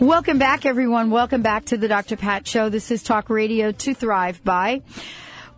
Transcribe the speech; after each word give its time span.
Welcome 0.00 0.38
back, 0.38 0.64
everyone. 0.64 1.10
Welcome 1.10 1.42
back 1.42 1.66
to 1.66 1.76
the 1.76 1.88
Dr. 1.88 2.16
Pat 2.16 2.46
Show. 2.46 2.70
This 2.70 2.90
is 2.90 3.02
Talk 3.02 3.28
Radio 3.28 3.72
to 3.72 3.94
Thrive 3.94 4.42
by. 4.44 4.80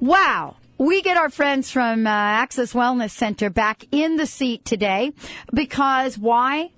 Wow. 0.00 0.56
We 0.78 1.02
get 1.02 1.16
our 1.16 1.30
friends 1.30 1.70
from 1.70 2.06
uh, 2.06 2.10
Access 2.10 2.72
Wellness 2.72 3.10
Center 3.10 3.50
back 3.50 3.84
in 3.92 4.16
the 4.16 4.26
seat 4.26 4.64
today 4.64 5.12
because 5.52 6.18
why? 6.18 6.70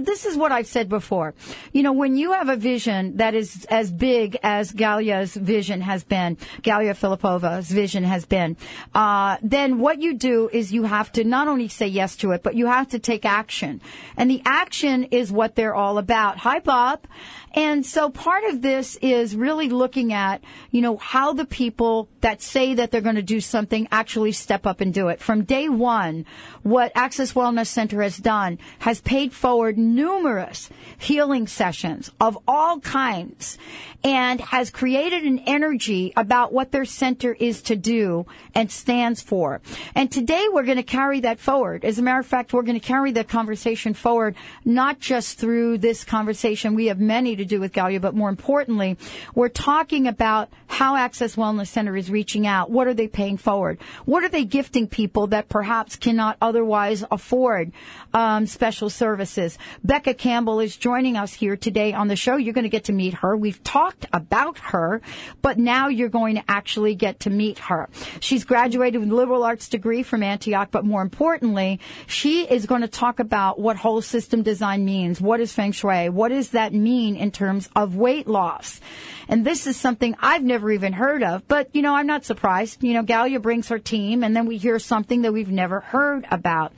This 0.00 0.24
is 0.24 0.34
what 0.34 0.50
I've 0.50 0.66
said 0.66 0.88
before. 0.88 1.34
You 1.74 1.82
know, 1.82 1.92
when 1.92 2.16
you 2.16 2.32
have 2.32 2.48
a 2.48 2.56
vision 2.56 3.18
that 3.18 3.34
is 3.34 3.66
as 3.66 3.92
big 3.92 4.38
as 4.42 4.72
Galia's 4.72 5.34
vision 5.34 5.82
has 5.82 6.04
been, 6.04 6.36
Galia 6.62 6.94
Filipova's 6.94 7.70
vision 7.70 8.02
has 8.04 8.24
been, 8.24 8.56
uh, 8.94 9.36
then 9.42 9.78
what 9.78 10.00
you 10.00 10.14
do 10.14 10.48
is 10.50 10.72
you 10.72 10.84
have 10.84 11.12
to 11.12 11.24
not 11.24 11.48
only 11.48 11.68
say 11.68 11.86
yes 11.86 12.16
to 12.16 12.30
it, 12.30 12.42
but 12.42 12.54
you 12.54 12.66
have 12.66 12.88
to 12.88 12.98
take 12.98 13.26
action. 13.26 13.82
And 14.16 14.30
the 14.30 14.40
action 14.46 15.04
is 15.04 15.30
what 15.30 15.54
they're 15.54 15.74
all 15.74 15.98
about. 15.98 16.38
Hi, 16.38 16.60
Bob. 16.60 17.06
And 17.52 17.84
so 17.84 18.08
part 18.08 18.44
of 18.44 18.62
this 18.62 18.96
is 18.96 19.34
really 19.34 19.68
looking 19.68 20.12
at, 20.12 20.42
you 20.70 20.80
know, 20.80 20.96
how 20.96 21.32
the 21.32 21.46
people 21.46 22.08
that 22.20 22.40
say 22.40 22.74
that 22.74 22.90
they're 22.90 23.00
going 23.00 23.16
to 23.16 23.22
do 23.22 23.40
something 23.40 23.88
actually 23.90 24.32
step 24.32 24.66
up 24.66 24.80
and 24.80 24.94
do 24.94 25.08
it. 25.08 25.20
From 25.20 25.44
day 25.44 25.68
one, 25.68 26.24
what 26.62 26.92
Access 26.94 27.32
Wellness 27.32 27.66
Center 27.66 28.02
has 28.02 28.16
done 28.16 28.58
has 28.78 29.00
paid 29.00 29.32
forward 29.32 29.57
numerous 29.72 30.70
healing 30.98 31.46
sessions 31.46 32.10
of 32.20 32.38
all 32.46 32.80
kinds 32.80 33.58
and 34.04 34.40
has 34.40 34.70
created 34.70 35.24
an 35.24 35.40
energy 35.40 36.12
about 36.16 36.52
what 36.52 36.70
their 36.70 36.84
center 36.84 37.32
is 37.34 37.62
to 37.62 37.74
do 37.74 38.26
and 38.54 38.70
stands 38.70 39.20
for. 39.20 39.60
And 39.94 40.10
today 40.10 40.46
we're 40.52 40.64
going 40.64 40.76
to 40.76 40.82
carry 40.82 41.20
that 41.20 41.40
forward. 41.40 41.84
As 41.84 41.98
a 41.98 42.02
matter 42.02 42.20
of 42.20 42.26
fact, 42.26 42.52
we're 42.52 42.62
going 42.62 42.78
to 42.78 42.86
carry 42.86 43.10
the 43.10 43.24
conversation 43.24 43.94
forward, 43.94 44.36
not 44.64 45.00
just 45.00 45.38
through 45.38 45.78
this 45.78 46.04
conversation. 46.04 46.74
We 46.74 46.86
have 46.86 47.00
many 47.00 47.36
to 47.36 47.44
do 47.44 47.60
with 47.60 47.72
Galia, 47.72 48.00
but 48.00 48.14
more 48.14 48.28
importantly, 48.28 48.96
we're 49.34 49.48
talking 49.48 50.06
about 50.06 50.48
how 50.66 50.96
Access 50.96 51.36
Wellness 51.36 51.68
Center 51.68 51.96
is 51.96 52.10
reaching 52.10 52.46
out. 52.46 52.70
What 52.70 52.86
are 52.86 52.94
they 52.94 53.08
paying 53.08 53.36
forward? 53.36 53.78
What 54.04 54.22
are 54.22 54.28
they 54.28 54.44
gifting 54.44 54.86
people 54.86 55.28
that 55.28 55.48
perhaps 55.48 55.96
cannot 55.96 56.36
otherwise 56.40 57.04
afford 57.10 57.72
um, 58.12 58.46
special 58.46 58.90
services? 58.90 59.47
Becca 59.84 60.14
Campbell 60.14 60.60
is 60.60 60.76
joining 60.76 61.16
us 61.16 61.32
here 61.32 61.56
today 61.56 61.92
on 61.92 62.08
the 62.08 62.16
show. 62.16 62.36
You're 62.36 62.54
going 62.54 62.64
to 62.64 62.68
get 62.68 62.84
to 62.84 62.92
meet 62.92 63.14
her. 63.14 63.36
We've 63.36 63.62
talked 63.62 64.06
about 64.12 64.58
her, 64.58 65.00
but 65.40 65.58
now 65.58 65.88
you're 65.88 66.08
going 66.08 66.34
to 66.34 66.42
actually 66.48 66.94
get 66.94 67.20
to 67.20 67.30
meet 67.30 67.58
her. 67.60 67.88
She's 68.20 68.44
graduated 68.44 69.00
with 69.00 69.10
a 69.10 69.14
liberal 69.14 69.44
arts 69.44 69.68
degree 69.68 70.02
from 70.02 70.22
Antioch, 70.22 70.68
but 70.70 70.84
more 70.84 71.02
importantly, 71.02 71.80
she 72.06 72.42
is 72.42 72.66
going 72.66 72.82
to 72.82 72.88
talk 72.88 73.20
about 73.20 73.58
what 73.58 73.76
whole 73.76 74.02
system 74.02 74.42
design 74.42 74.84
means. 74.84 75.20
What 75.20 75.40
is 75.40 75.52
Feng 75.52 75.72
Shui? 75.72 76.08
What 76.08 76.28
does 76.28 76.50
that 76.50 76.72
mean 76.72 77.16
in 77.16 77.30
terms 77.30 77.68
of 77.76 77.96
weight 77.96 78.26
loss? 78.26 78.80
And 79.28 79.44
this 79.44 79.66
is 79.66 79.76
something 79.76 80.16
I've 80.20 80.42
never 80.42 80.70
even 80.72 80.94
heard 80.94 81.22
of, 81.22 81.46
but 81.46 81.68
you 81.74 81.82
know, 81.82 81.94
I'm 81.94 82.06
not 82.06 82.24
surprised. 82.24 82.82
You 82.82 82.94
know, 82.94 83.02
Galia 83.02 83.40
brings 83.40 83.68
her 83.68 83.78
team 83.78 84.24
and 84.24 84.34
then 84.34 84.46
we 84.46 84.56
hear 84.56 84.78
something 84.78 85.22
that 85.22 85.32
we've 85.32 85.50
never 85.50 85.80
heard 85.80 86.26
about. 86.30 86.72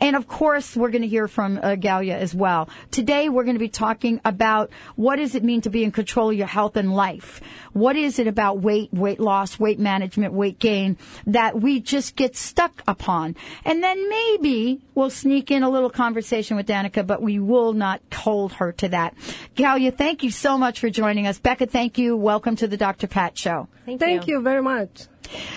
And 0.00 0.14
of 0.14 0.28
course, 0.28 0.76
we're 0.76 0.90
going 0.90 1.02
to 1.02 1.08
hear 1.08 1.28
from 1.28 1.58
uh, 1.58 1.76
Galia 1.76 2.13
as 2.14 2.34
well. 2.34 2.68
Today, 2.90 3.28
we're 3.28 3.44
going 3.44 3.56
to 3.56 3.60
be 3.60 3.68
talking 3.68 4.20
about 4.24 4.70
what 4.96 5.16
does 5.16 5.34
it 5.34 5.44
mean 5.44 5.60
to 5.62 5.70
be 5.70 5.84
in 5.84 5.92
control 5.92 6.30
of 6.30 6.36
your 6.36 6.46
health 6.46 6.76
and 6.76 6.94
life? 6.94 7.40
What 7.72 7.96
is 7.96 8.18
it 8.18 8.26
about 8.26 8.60
weight, 8.60 8.92
weight 8.92 9.20
loss, 9.20 9.58
weight 9.58 9.78
management, 9.78 10.32
weight 10.32 10.58
gain 10.58 10.96
that 11.26 11.60
we 11.60 11.80
just 11.80 12.16
get 12.16 12.36
stuck 12.36 12.82
upon? 12.86 13.36
And 13.64 13.82
then 13.82 14.08
maybe 14.08 14.80
we'll 14.94 15.10
sneak 15.10 15.50
in 15.50 15.62
a 15.62 15.70
little 15.70 15.90
conversation 15.90 16.56
with 16.56 16.66
Danica, 16.66 17.06
but 17.06 17.22
we 17.22 17.38
will 17.38 17.72
not 17.72 18.00
hold 18.12 18.54
her 18.54 18.72
to 18.72 18.88
that. 18.88 19.14
Galia, 19.56 19.96
thank 19.96 20.22
you 20.22 20.30
so 20.30 20.56
much 20.56 20.80
for 20.80 20.90
joining 20.90 21.26
us. 21.26 21.38
Becca, 21.38 21.66
thank 21.66 21.98
you. 21.98 22.16
Welcome 22.16 22.56
to 22.56 22.68
the 22.68 22.76
Dr. 22.76 23.06
Pat 23.06 23.36
Show. 23.36 23.68
Thank, 23.86 24.26
you. 24.26 24.40
very 24.40 24.62
much. 24.62 25.06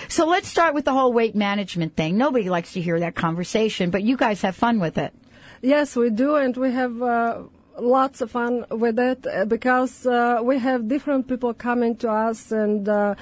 So 0.08 0.26
let's 0.26 0.48
start 0.48 0.74
with 0.74 0.84
the 0.84 0.92
whole 0.92 1.12
weight 1.12 1.34
management 1.34 1.96
thing. 1.96 2.16
Nobody 2.16 2.48
likes 2.48 2.72
to 2.72 2.80
hear 2.80 2.98
that 3.00 3.14
conversation, 3.14 3.90
but 3.90 4.02
you 4.02 4.16
guys 4.16 4.42
have 4.42 4.56
fun 4.56 4.80
with 4.80 4.98
it. 4.98 5.14
Yes, 5.62 5.96
we 5.96 6.10
do, 6.10 6.36
and 6.36 6.56
we 6.56 6.70
have 6.72 7.02
uh, 7.02 7.42
lots 7.78 8.20
of 8.20 8.30
fun 8.30 8.64
with 8.70 8.98
it 8.98 9.26
uh, 9.26 9.44
because 9.44 10.06
uh, 10.06 10.40
we 10.42 10.58
have 10.58 10.88
different 10.88 11.26
people 11.26 11.52
coming 11.54 11.96
to 11.96 12.10
us, 12.10 12.52
and 12.52 12.88
uh, 12.88 13.14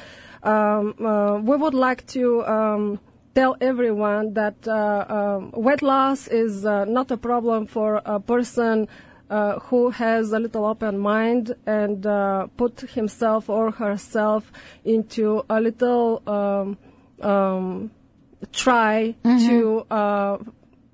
um, 0.43 0.95
uh, 1.05 1.39
we 1.43 1.57
would 1.57 1.75
like 1.75 2.07
to. 2.09 2.45
Um, 2.45 3.01
Tell 3.37 3.55
everyone 3.61 4.33
that 4.33 4.67
uh, 4.67 5.05
um, 5.11 5.51
weight 5.53 5.83
loss 5.83 6.27
is 6.27 6.65
uh, 6.65 6.87
not 6.87 7.11
a 7.11 7.19
problem 7.19 7.67
for 7.67 8.01
a 8.07 8.19
person 8.19 8.89
uh, 9.29 9.59
who 9.59 9.91
has 9.91 10.33
a 10.33 10.39
little 10.39 10.65
open 10.65 10.99
mind 10.99 11.55
and 11.67 12.07
uh, 12.07 12.47
put 12.57 12.81
himself 12.81 13.51
or 13.51 13.71
herself 13.73 14.51
into 14.87 15.45
a 15.51 15.61
little 15.61 16.23
um, 16.27 16.79
um, 17.21 17.91
try 18.53 19.15
to 19.23 19.85
uh, 19.91 20.39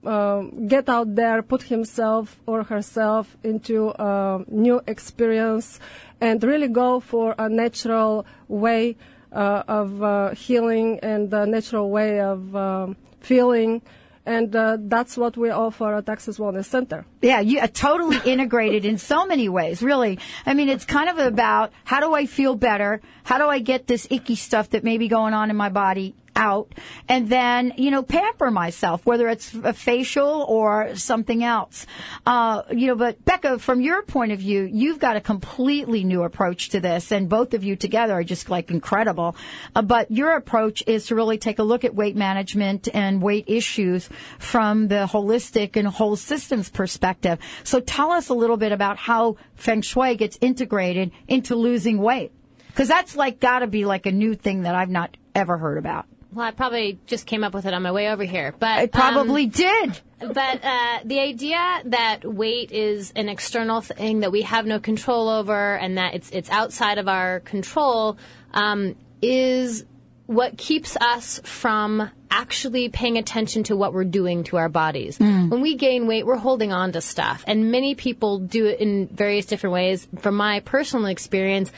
um, 0.05 0.67
get 0.67 0.89
out 0.89 1.15
there, 1.15 1.43
put 1.43 1.63
himself 1.63 2.39
or 2.47 2.63
herself 2.65 3.37
into 3.43 3.91
a 3.91 4.45
new 4.49 4.81
experience, 4.87 5.81
and 6.21 6.43
really 6.43 6.69
go 6.69 7.01
for 7.01 7.35
a 7.39 7.49
natural 7.49 8.27
way 8.49 8.97
uh, 9.33 9.63
of 9.67 10.03
uh, 10.03 10.31
healing 10.31 11.01
and 11.03 11.33
a 11.33 11.47
natural 11.47 11.91
way 11.91 12.21
of 12.21 12.55
um, 12.55 12.97
feeling. 13.21 13.83
And 14.25 14.55
uh, 14.55 14.77
that's 14.81 15.17
what 15.17 15.37
we 15.37 15.51
offer 15.51 15.97
at 15.97 16.09
Access 16.09 16.39
Wellness 16.39 16.67
Center. 16.67 17.05
Yeah, 17.23 17.41
you 17.41 17.59
are 17.59 17.67
totally 17.67 18.19
integrated 18.25 18.85
in 18.85 18.99
so 18.99 19.27
many 19.27 19.49
ways, 19.49 19.83
really. 19.83 20.21
I 20.47 20.55
mean, 20.55 20.69
it's 20.69 20.85
kind 20.85 21.09
of 21.09 21.19
about 21.19 21.73
how 21.85 21.99
do 21.99 22.15
I 22.15 22.27
feel 22.27 22.55
better? 22.55 23.01
How 23.25 23.39
do 23.39 23.49
I 23.49 23.59
get 23.59 23.89
this 23.89 24.07
icky 24.11 24.37
stuff 24.37 24.71
that 24.71 24.85
may 24.85 24.97
be 24.97 25.09
going 25.09 25.35
on 25.35 25.51
in 25.51 25.57
my 25.57 25.71
body 25.71 26.15
out? 26.35 26.73
And 27.09 27.29
then, 27.29 27.75
you 27.77 27.91
know, 27.91 28.03
pamper 28.03 28.51
myself, 28.51 29.05
whether 29.05 29.29
it's 29.29 29.55
a 29.55 29.73
facial 29.73 30.45
or 30.49 30.97
something 30.97 31.45
else. 31.45 31.87
Uh, 32.27 32.63
you 32.71 32.87
know, 32.87 32.95
but 32.95 33.25
Becca, 33.25 33.59
from 33.59 33.81
your 33.81 34.03
point 34.03 34.33
of 34.33 34.39
view, 34.39 34.63
you've 34.63 34.99
got 34.99 35.17
a 35.17 35.21
completely 35.21 36.05
new 36.05 36.23
approach 36.23 36.71
to 36.71 36.81
this, 36.81 37.13
and 37.13 37.29
both 37.29 37.55
of 37.55 37.65
you 37.65 37.77
together 37.77 38.15
are 38.15 38.25
just 38.25 38.51
like 38.51 38.71
incredible. 38.71 39.37
Uh, 39.75 39.83
but 39.83 40.11
your 40.11 40.33
approach 40.33 40.83
is 40.87 41.07
to 41.07 41.15
really 41.15 41.39
take 41.39 41.59
a 41.59 41.63
look 41.63 41.85
at 41.85 41.95
weight 41.95 42.17
management 42.17 42.89
and 42.95 43.23
weight 43.23 43.45
issues 43.47 44.09
from 44.39 44.89
the 44.89 45.09
holistic 45.11 45.77
and 45.77 45.89
whole 45.89 46.17
systems 46.17 46.71
perspective. 46.71 47.39
So 47.65 47.81
tell 47.81 48.11
us 48.11 48.29
a 48.29 48.35
little 48.35 48.57
bit 48.57 48.73
about 48.73 48.97
how 48.97 49.37
Feng 49.55 49.83
Shui 49.83 50.17
gets 50.17 50.39
integrated 50.41 51.13
into 51.29 51.55
losing 51.57 51.99
weight. 51.99 52.33
Because 52.69 52.89
that's 52.89 53.17
like 53.17 53.39
got 53.39 53.59
to 53.59 53.67
be 53.67 53.85
like 53.85 54.07
a 54.07 54.13
new 54.13 54.35
thing 54.35 54.63
that 54.63 54.75
I've 54.75 54.89
not 54.89 55.17
ever 55.35 55.59
heard 55.59 55.77
about. 55.77 56.07
Well, 56.35 56.47
I 56.47 56.51
probably 56.51 56.99
just 57.07 57.27
came 57.27 57.45
up 57.45 57.53
with 57.53 57.67
it 57.67 57.75
on 57.75 57.83
my 57.83 57.93
way 57.93 58.09
over 58.09 58.25
here, 58.25 58.55
but 58.59 58.79
I 58.79 58.87
probably 58.87 59.47
did. 59.47 60.01
Um, 60.21 60.33
but 60.33 60.65
uh, 60.65 61.01
the 61.05 61.21
idea 61.21 61.83
that 61.85 62.25
weight 62.25 62.73
is 62.73 63.13
an 63.15 63.29
external 63.29 63.83
thing 63.83 64.21
that 64.21 64.33
we 64.33 64.43
have 64.43 64.65
no 64.65 64.81
control 64.81 65.29
over, 65.29 65.75
and 65.75 65.99
that 65.99 66.15
it's 66.15 66.31
it's 66.31 66.49
outside 66.49 66.97
of 66.97 67.07
our 67.07 67.41
control, 67.41 68.17
um, 68.55 68.97
is 69.21 69.85
what 70.25 70.57
keeps 70.57 70.97
us 70.97 71.41
from 71.45 72.11
actually 72.31 72.89
paying 72.89 73.19
attention 73.19 73.65
to 73.65 73.77
what 73.77 73.93
we're 73.93 74.05
doing 74.05 74.45
to 74.45 74.57
our 74.57 74.71
bodies. 74.71 75.19
When 75.19 75.61
we 75.61 75.75
gain 75.75 76.07
weight, 76.07 76.25
we're 76.25 76.37
holding 76.37 76.73
on 76.73 76.93
to 76.93 77.03
stuff, 77.03 77.45
and 77.47 77.71
many 77.71 77.95
people 77.95 78.39
do 78.39 78.67
it 78.67 78.81
in 78.81 79.09
various 79.09 79.45
different 79.45 79.75
ways. 79.75 80.09
From 80.21 80.37
my 80.37 80.61
personal 80.61 81.07
experience. 81.07 81.71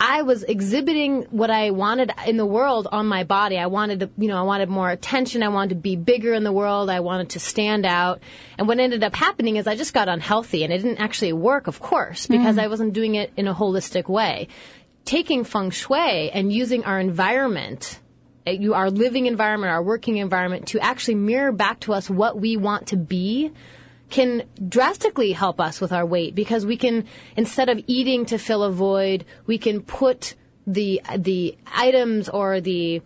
I 0.00 0.22
was 0.22 0.42
exhibiting 0.42 1.22
what 1.30 1.50
I 1.50 1.70
wanted 1.70 2.12
in 2.26 2.36
the 2.36 2.46
world 2.46 2.88
on 2.90 3.06
my 3.06 3.22
body. 3.22 3.56
I 3.56 3.66
wanted 3.66 4.00
to, 4.00 4.10
you 4.18 4.26
know, 4.26 4.36
I 4.36 4.42
wanted 4.42 4.68
more 4.68 4.90
attention. 4.90 5.44
I 5.44 5.48
wanted 5.48 5.70
to 5.70 5.74
be 5.76 5.94
bigger 5.94 6.32
in 6.32 6.42
the 6.42 6.50
world. 6.50 6.90
I 6.90 7.00
wanted 7.00 7.30
to 7.30 7.40
stand 7.40 7.86
out. 7.86 8.20
And 8.58 8.66
what 8.66 8.80
ended 8.80 9.04
up 9.04 9.14
happening 9.14 9.56
is 9.56 9.68
I 9.68 9.76
just 9.76 9.94
got 9.94 10.08
unhealthy 10.08 10.64
and 10.64 10.72
it 10.72 10.78
didn't 10.78 10.98
actually 10.98 11.32
work, 11.32 11.68
of 11.68 11.78
course, 11.78 12.26
because 12.26 12.56
mm. 12.56 12.62
I 12.62 12.66
wasn't 12.66 12.94
doing 12.94 13.14
it 13.14 13.32
in 13.36 13.46
a 13.46 13.54
holistic 13.54 14.08
way. 14.08 14.48
Taking 15.04 15.44
feng 15.44 15.70
shui 15.70 16.30
and 16.30 16.52
using 16.52 16.84
our 16.84 16.98
environment, 16.98 18.00
eh, 18.44 18.52
you, 18.52 18.74
our 18.74 18.90
living 18.90 19.26
environment, 19.26 19.70
our 19.70 19.82
working 19.82 20.16
environment 20.16 20.68
to 20.68 20.80
actually 20.80 21.14
mirror 21.14 21.52
back 21.52 21.78
to 21.80 21.92
us 21.92 22.10
what 22.10 22.40
we 22.40 22.56
want 22.56 22.88
to 22.88 22.96
be 22.96 23.52
can 24.12 24.44
drastically 24.68 25.32
help 25.32 25.60
us 25.60 25.80
with 25.80 25.90
our 25.90 26.06
weight 26.06 26.34
because 26.34 26.64
we 26.64 26.76
can 26.76 27.06
instead 27.36 27.68
of 27.68 27.82
eating 27.86 28.26
to 28.26 28.38
fill 28.38 28.62
a 28.62 28.70
void, 28.70 29.24
we 29.46 29.58
can 29.58 29.80
put 29.80 30.34
the 30.66 31.00
the 31.16 31.56
items 31.66 32.28
or 32.28 32.60
the 32.60 33.02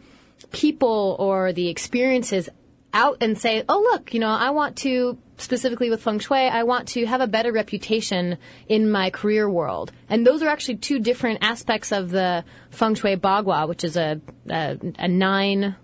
people 0.53 1.17
or 1.19 1.53
the 1.53 1.69
experiences 1.69 2.51
out 2.93 3.17
and 3.23 3.39
say, 3.39 3.65
"Oh, 3.69 3.81
look, 3.81 4.13
you 4.13 4.21
know, 4.21 4.29
I 4.29 4.51
want 4.51 4.77
to 4.79 5.17
specifically 5.39 5.91
with 5.91 6.03
feng 6.03 6.19
shui, 6.19 6.49
I 6.49 6.63
want 6.65 6.89
to 6.89 7.05
have 7.07 7.21
a 7.21 7.27
better 7.27 7.53
reputation 7.53 8.39
in 8.69 8.91
my 8.91 9.11
career 9.11 9.49
world. 9.49 9.93
And 10.09 10.27
those 10.27 10.43
are 10.43 10.49
actually 10.49 10.77
two 10.77 10.99
different 10.99 11.39
aspects 11.43 11.93
of 11.93 12.11
the 12.11 12.45
feng 12.71 12.95
shui 12.95 13.17
bagua, 13.17 13.69
which 13.69 13.85
is 13.85 13.97
a 13.97 14.21
a, 14.49 14.79
a 14.99 15.09
nine 15.09 15.77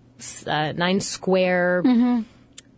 uh, 0.47 0.73
nine 0.73 1.01
square 1.01 1.83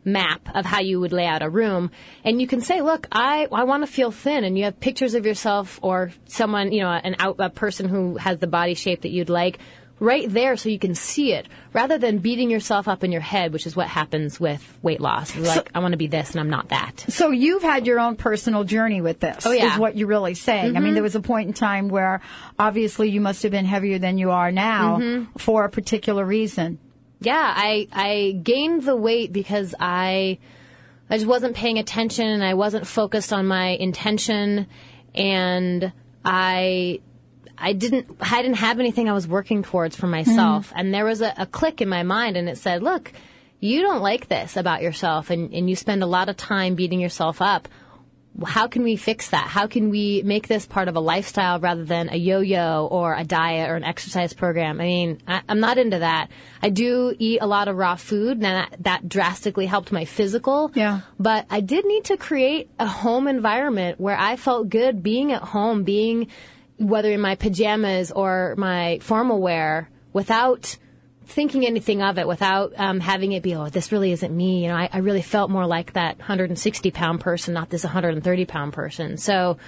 map 0.04 0.48
of 0.54 0.64
how 0.64 0.80
you 0.80 1.00
would 1.00 1.12
lay 1.12 1.26
out 1.26 1.42
a 1.42 1.48
room 1.48 1.90
and 2.24 2.40
you 2.40 2.46
can 2.46 2.60
say 2.60 2.80
look 2.80 3.06
i 3.12 3.46
i 3.52 3.64
want 3.64 3.82
to 3.82 3.86
feel 3.90 4.10
thin 4.10 4.44
and 4.44 4.58
you 4.58 4.64
have 4.64 4.78
pictures 4.80 5.14
of 5.14 5.24
yourself 5.24 5.78
or 5.82 6.12
someone 6.26 6.72
you 6.72 6.80
know 6.80 6.90
an 6.90 7.16
out 7.18 7.36
a 7.38 7.50
person 7.50 7.88
who 7.88 8.16
has 8.16 8.38
the 8.38 8.46
body 8.46 8.74
shape 8.74 9.02
that 9.02 9.10
you'd 9.10 9.30
like 9.30 9.58
right 10.00 10.28
there 10.28 10.56
so 10.56 10.68
you 10.68 10.78
can 10.78 10.94
see 10.94 11.32
it 11.32 11.46
rather 11.72 11.98
than 11.98 12.18
beating 12.18 12.50
yourself 12.50 12.88
up 12.88 13.04
in 13.04 13.12
your 13.12 13.20
head 13.20 13.52
which 13.52 13.66
is 13.66 13.76
what 13.76 13.86
happens 13.86 14.40
with 14.40 14.76
weight 14.82 15.00
loss 15.00 15.34
It's 15.36 15.46
like 15.46 15.70
i 15.74 15.78
want 15.78 15.92
to 15.92 15.98
be 15.98 16.08
this 16.08 16.32
and 16.32 16.40
i'm 16.40 16.50
not 16.50 16.68
that 16.70 16.84
So 17.08 17.30
you've 17.30 17.62
had 17.62 17.86
your 17.86 18.00
own 18.00 18.16
personal 18.16 18.64
journey 18.64 19.00
with 19.00 19.20
this. 19.20 19.46
Oh, 19.46 19.52
yeah. 19.52 19.74
Is 19.74 19.78
what 19.78 19.96
you're 19.96 20.08
really 20.08 20.34
saying. 20.34 20.76
I 20.76 20.80
mean, 20.80 20.88
mm-hmm. 20.88 20.94
there 20.94 21.02
was 21.02 21.14
a 21.14 21.20
point 21.20 21.48
in 21.48 21.54
time 21.54 21.88
where 21.88 22.20
obviously 22.58 23.10
you 23.10 23.20
must 23.20 23.42
have 23.42 23.52
been 23.52 23.64
heavier 23.64 23.98
than 23.98 24.18
you 24.18 24.30
are 24.30 24.50
now 24.50 24.98
mm-hmm. 24.98 25.38
for 25.38 25.64
a 25.64 25.70
particular 25.70 26.24
reason. 26.24 26.78
Yeah, 27.24 27.52
I 27.56 27.88
I 27.92 28.40
gained 28.42 28.82
the 28.82 28.96
weight 28.96 29.32
because 29.32 29.74
I 29.78 30.38
I 31.08 31.16
just 31.16 31.26
wasn't 31.26 31.56
paying 31.56 31.78
attention 31.78 32.26
and 32.26 32.44
I 32.44 32.54
wasn't 32.54 32.86
focused 32.86 33.32
on 33.32 33.46
my 33.46 33.68
intention. 33.68 34.66
And 35.14 35.92
I 36.24 37.00
I 37.56 37.72
didn't 37.72 38.16
I 38.20 38.42
didn't 38.42 38.58
have 38.58 38.80
anything 38.80 39.08
I 39.08 39.12
was 39.12 39.26
working 39.26 39.62
towards 39.62 39.96
for 39.96 40.06
myself. 40.06 40.70
Hmm. 40.70 40.78
And 40.78 40.94
there 40.94 41.04
was 41.04 41.20
a, 41.20 41.32
a 41.36 41.46
click 41.46 41.80
in 41.80 41.88
my 41.88 42.02
mind 42.02 42.36
and 42.36 42.48
it 42.48 42.58
said, 42.58 42.82
"Look, 42.82 43.12
you 43.64 43.80
don't 43.80 44.02
like 44.02 44.28
this 44.28 44.58
about 44.58 44.82
yourself. 44.82 45.30
And, 45.30 45.52
and 45.54 45.70
you 45.70 45.74
spend 45.74 46.02
a 46.02 46.06
lot 46.06 46.28
of 46.28 46.36
time 46.36 46.74
beating 46.74 47.00
yourself 47.00 47.40
up. 47.40 47.66
How 48.44 48.66
can 48.66 48.82
we 48.82 48.96
fix 48.96 49.30
that? 49.30 49.46
How 49.46 49.66
can 49.66 49.90
we 49.90 50.22
make 50.24 50.48
this 50.48 50.66
part 50.66 50.88
of 50.88 50.96
a 50.96 51.00
lifestyle 51.00 51.60
rather 51.60 51.84
than 51.84 52.08
a 52.08 52.16
yo-yo 52.16 52.88
or 52.90 53.14
a 53.14 53.22
diet 53.22 53.70
or 53.70 53.76
an 53.76 53.84
exercise 53.84 54.32
program? 54.32 54.80
I 54.80 54.84
mean, 54.84 55.22
I, 55.28 55.42
I'm 55.48 55.60
not 55.60 55.78
into 55.78 56.00
that. 56.00 56.30
I 56.60 56.70
do 56.70 57.14
eat 57.18 57.38
a 57.40 57.46
lot 57.46 57.68
of 57.68 57.76
raw 57.76 57.94
food, 57.94 58.32
and 58.32 58.42
that, 58.42 58.76
that 58.80 59.08
drastically 59.08 59.66
helped 59.66 59.92
my 59.92 60.04
physical. 60.04 60.72
Yeah. 60.74 61.02
But 61.18 61.46
I 61.48 61.60
did 61.60 61.84
need 61.84 62.06
to 62.06 62.16
create 62.16 62.70
a 62.78 62.86
home 62.86 63.28
environment 63.28 64.00
where 64.00 64.18
I 64.18 64.36
felt 64.36 64.68
good 64.68 65.02
being 65.02 65.30
at 65.30 65.42
home, 65.42 65.84
being 65.84 66.28
whether 66.76 67.12
in 67.12 67.20
my 67.20 67.36
pajamas 67.36 68.10
or 68.10 68.54
my 68.58 68.98
formal 69.00 69.40
wear 69.40 69.88
without 70.12 70.76
thinking 71.26 71.66
anything 71.66 72.02
of 72.02 72.18
it 72.18 72.26
without 72.26 72.72
um, 72.76 73.00
having 73.00 73.32
it 73.32 73.42
be, 73.42 73.54
oh, 73.54 73.68
this 73.68 73.92
really 73.92 74.12
isn't 74.12 74.34
me. 74.34 74.62
You 74.62 74.68
know, 74.68 74.76
I, 74.76 74.88
I 74.92 74.98
really 74.98 75.22
felt 75.22 75.50
more 75.50 75.66
like 75.66 75.94
that 75.94 76.18
160 76.18 76.90
pound 76.90 77.20
person, 77.20 77.54
not 77.54 77.70
this 77.70 77.84
130 77.84 78.44
pound 78.44 78.72
person. 78.72 79.16
So, 79.16 79.58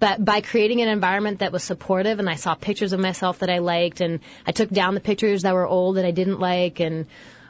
but 0.00 0.24
by 0.24 0.40
creating 0.40 0.80
an 0.80 0.88
environment 0.88 1.40
that 1.40 1.52
was 1.52 1.64
supportive 1.64 2.18
and 2.18 2.28
I 2.28 2.36
saw 2.36 2.54
pictures 2.54 2.92
of 2.92 3.00
myself 3.00 3.40
that 3.40 3.50
I 3.50 3.58
liked 3.58 4.00
and 4.00 4.20
I 4.46 4.52
took 4.52 4.70
down 4.70 4.94
the 4.94 5.00
pictures 5.00 5.42
that 5.42 5.54
were 5.54 5.66
old 5.66 5.96
that 5.96 6.04
I 6.04 6.12
didn't 6.12 6.38
like 6.38 6.80
and 6.80 7.06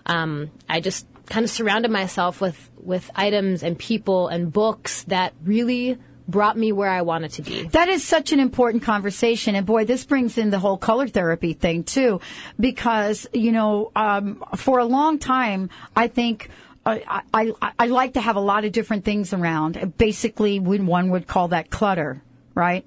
um, 0.07 0.51
I 0.69 0.81
just 0.81 1.07
kind 1.27 1.45
of 1.45 1.51
surrounded 1.51 1.91
myself 1.91 2.41
with, 2.41 2.71
with 2.77 3.11
items 3.15 3.63
and 3.63 3.79
people 3.79 4.29
and 4.29 4.51
books 4.51 5.03
that 5.05 5.35
really 5.45 5.99
brought 6.29 6.57
me 6.57 6.71
where 6.73 6.91
I 6.91 7.03
wanted 7.03 7.33
to 7.33 7.43
be. 7.43 7.63
That 7.69 7.89
is 7.89 8.05
such 8.05 8.33
an 8.33 8.39
important 8.39 8.83
conversation. 8.83 9.55
And 9.55 9.67
boy, 9.67 9.87
this 9.87 10.05
brings 10.05 10.39
in 10.39 10.51
the 10.51 10.59
whole 10.59 10.77
color 10.77 11.09
therapy 11.09 11.55
thing 11.55 11.83
too, 11.83 12.21
because, 12.61 13.27
you 13.33 13.51
know, 13.51 13.91
um, 13.97 14.45
for 14.55 14.79
a 14.79 14.85
long 14.85 15.19
time, 15.19 15.71
I 15.97 16.09
think, 16.09 16.51
I, 16.87 17.23
I, 17.35 17.53
I 17.79 17.87
like 17.87 18.15
to 18.15 18.21
have 18.21 18.37
a 18.37 18.41
lot 18.41 18.65
of 18.65 18.73
different 18.73 19.05
things 19.05 19.33
around. 19.33 19.99
Basically, 19.99 20.59
when 20.59 20.87
one 20.87 21.11
would 21.11 21.27
call 21.27 21.49
that 21.49 21.69
clutter, 21.69 22.23
right? 22.59 22.85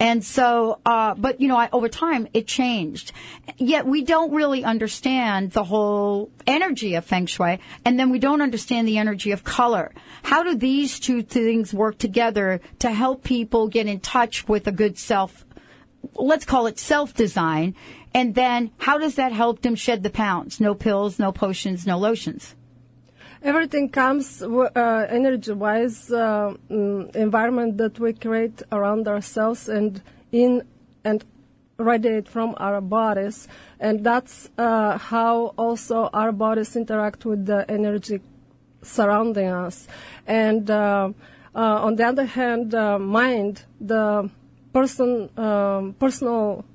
And 0.00 0.24
so, 0.24 0.80
uh, 0.86 1.14
but 1.14 1.42
you 1.42 1.46
know, 1.46 1.58
I, 1.58 1.68
over 1.72 1.90
time 1.90 2.26
it 2.32 2.46
changed. 2.46 3.12
Yet 3.58 3.86
we 3.86 4.02
don't 4.02 4.32
really 4.32 4.64
understand 4.64 5.52
the 5.52 5.62
whole 5.62 6.30
energy 6.46 6.94
of 6.94 7.04
feng 7.04 7.26
shui, 7.26 7.60
and 7.84 8.00
then 8.00 8.08
we 8.08 8.18
don't 8.18 8.40
understand 8.40 8.88
the 8.88 8.96
energy 8.96 9.30
of 9.30 9.44
color. 9.44 9.92
How 10.22 10.42
do 10.42 10.54
these 10.56 10.98
two 10.98 11.22
things 11.22 11.74
work 11.74 11.98
together 11.98 12.62
to 12.78 12.90
help 12.90 13.22
people 13.22 13.68
get 13.68 13.86
in 13.86 14.00
touch 14.00 14.48
with 14.48 14.66
a 14.66 14.72
good 14.72 14.96
self? 14.96 15.44
Let's 16.14 16.46
call 16.46 16.66
it 16.66 16.78
self 16.78 17.12
design. 17.12 17.76
And 18.14 18.34
then 18.34 18.70
how 18.78 18.96
does 18.96 19.16
that 19.16 19.32
help 19.32 19.60
them 19.60 19.74
shed 19.74 20.02
the 20.02 20.10
pounds? 20.10 20.60
No 20.60 20.74
pills, 20.74 21.18
no 21.18 21.30
potions, 21.30 21.86
no 21.86 21.98
lotions. 21.98 22.56
Everything 23.42 23.88
comes 23.88 24.42
uh, 24.42 25.06
energy-wise 25.08 26.12
uh, 26.12 26.52
mm, 26.70 27.16
environment 27.16 27.78
that 27.78 27.98
we 27.98 28.12
create 28.12 28.62
around 28.70 29.08
ourselves 29.08 29.68
and 29.68 30.02
in 30.30 30.62
and 31.04 31.24
radiate 31.78 32.28
from 32.28 32.54
our 32.58 32.82
bodies, 32.82 33.48
and 33.80 34.04
that's 34.04 34.50
uh, 34.58 34.98
how 34.98 35.54
also 35.56 36.10
our 36.12 36.32
bodies 36.32 36.76
interact 36.76 37.24
with 37.24 37.46
the 37.46 37.64
energy 37.70 38.20
surrounding 38.82 39.48
us. 39.48 39.88
And 40.26 40.70
uh, 40.70 41.10
uh, 41.54 41.58
on 41.58 41.96
the 41.96 42.04
other 42.04 42.26
hand, 42.26 42.74
uh, 42.74 42.98
mind, 42.98 43.64
the 43.80 44.30
person, 44.74 45.30
um, 45.38 45.94
personal 45.98 46.66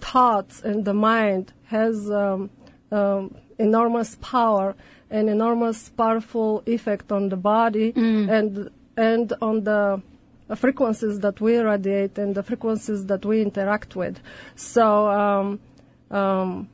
thoughts 0.00 0.62
and 0.62 0.84
the 0.84 0.94
mind 0.94 1.52
has 1.66 2.10
um, 2.10 2.50
um, 2.90 3.34
enormous 3.58 4.16
power 4.20 4.74
and 5.12 5.28
enormous 5.28 5.90
powerful 5.90 6.62
effect 6.66 7.12
on 7.12 7.28
the 7.28 7.36
body 7.36 7.92
and 8.30 8.70
and 8.96 9.32
on 9.40 9.62
the 9.64 10.02
frequencies 10.56 11.20
that 11.20 11.40
we 11.40 11.56
radiate 11.58 12.18
and 12.18 12.34
the 12.34 12.42
frequencies 12.42 13.06
that 13.06 13.24
we 13.24 13.40
interact 13.40 13.96
with. 13.96 14.18
So 14.54 15.08
um, 15.08 15.60
um, 16.10 16.68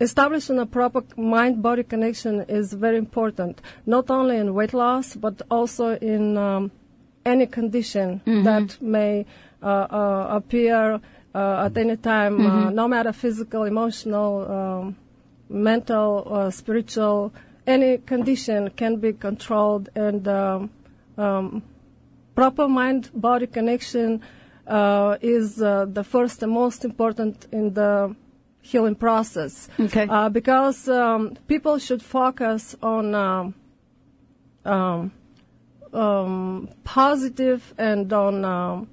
establishing 0.00 0.58
a 0.60 0.66
proper 0.66 1.02
mind-body 1.16 1.84
connection 1.84 2.44
is 2.48 2.72
very 2.72 2.98
important, 2.98 3.60
not 3.86 4.10
only 4.10 4.36
in 4.36 4.54
weight 4.54 4.74
loss 4.74 5.16
but 5.16 5.42
also 5.50 5.96
in 5.96 6.36
um, 6.36 6.70
any 7.24 7.46
condition 7.46 8.20
that 8.44 8.80
may 8.80 9.26
uh, 9.62 9.66
uh, 9.66 10.26
appear 10.38 11.00
uh, 11.34 11.66
at 11.66 11.76
any 11.76 11.96
time, 11.96 12.34
uh, 12.46 12.70
no 12.70 12.88
matter 12.88 13.12
physical, 13.12 13.64
emotional, 13.64 14.50
um, 14.50 14.96
mental, 15.48 16.26
uh, 16.30 16.50
spiritual, 16.50 17.32
any 17.66 17.98
condition 17.98 18.70
can 18.70 18.96
be 18.96 19.12
controlled 19.12 19.88
and 19.94 20.26
um, 20.28 20.70
um, 21.16 21.62
proper 22.34 22.68
mind-body 22.68 23.46
connection 23.46 24.22
uh, 24.66 25.16
is 25.20 25.60
uh, 25.60 25.86
the 25.86 26.04
first 26.04 26.42
and 26.42 26.52
most 26.52 26.84
important 26.84 27.46
in 27.52 27.74
the 27.74 28.14
healing 28.60 28.94
process. 28.94 29.68
Okay. 29.80 30.06
Uh, 30.08 30.28
because 30.28 30.88
um, 30.88 31.36
people 31.46 31.78
should 31.78 32.02
focus 32.02 32.76
on 32.82 33.14
um, 33.14 33.54
um, 34.64 35.12
um, 35.92 36.68
positive 36.84 37.74
and 37.78 38.12
on 38.12 38.44
um, 38.44 38.88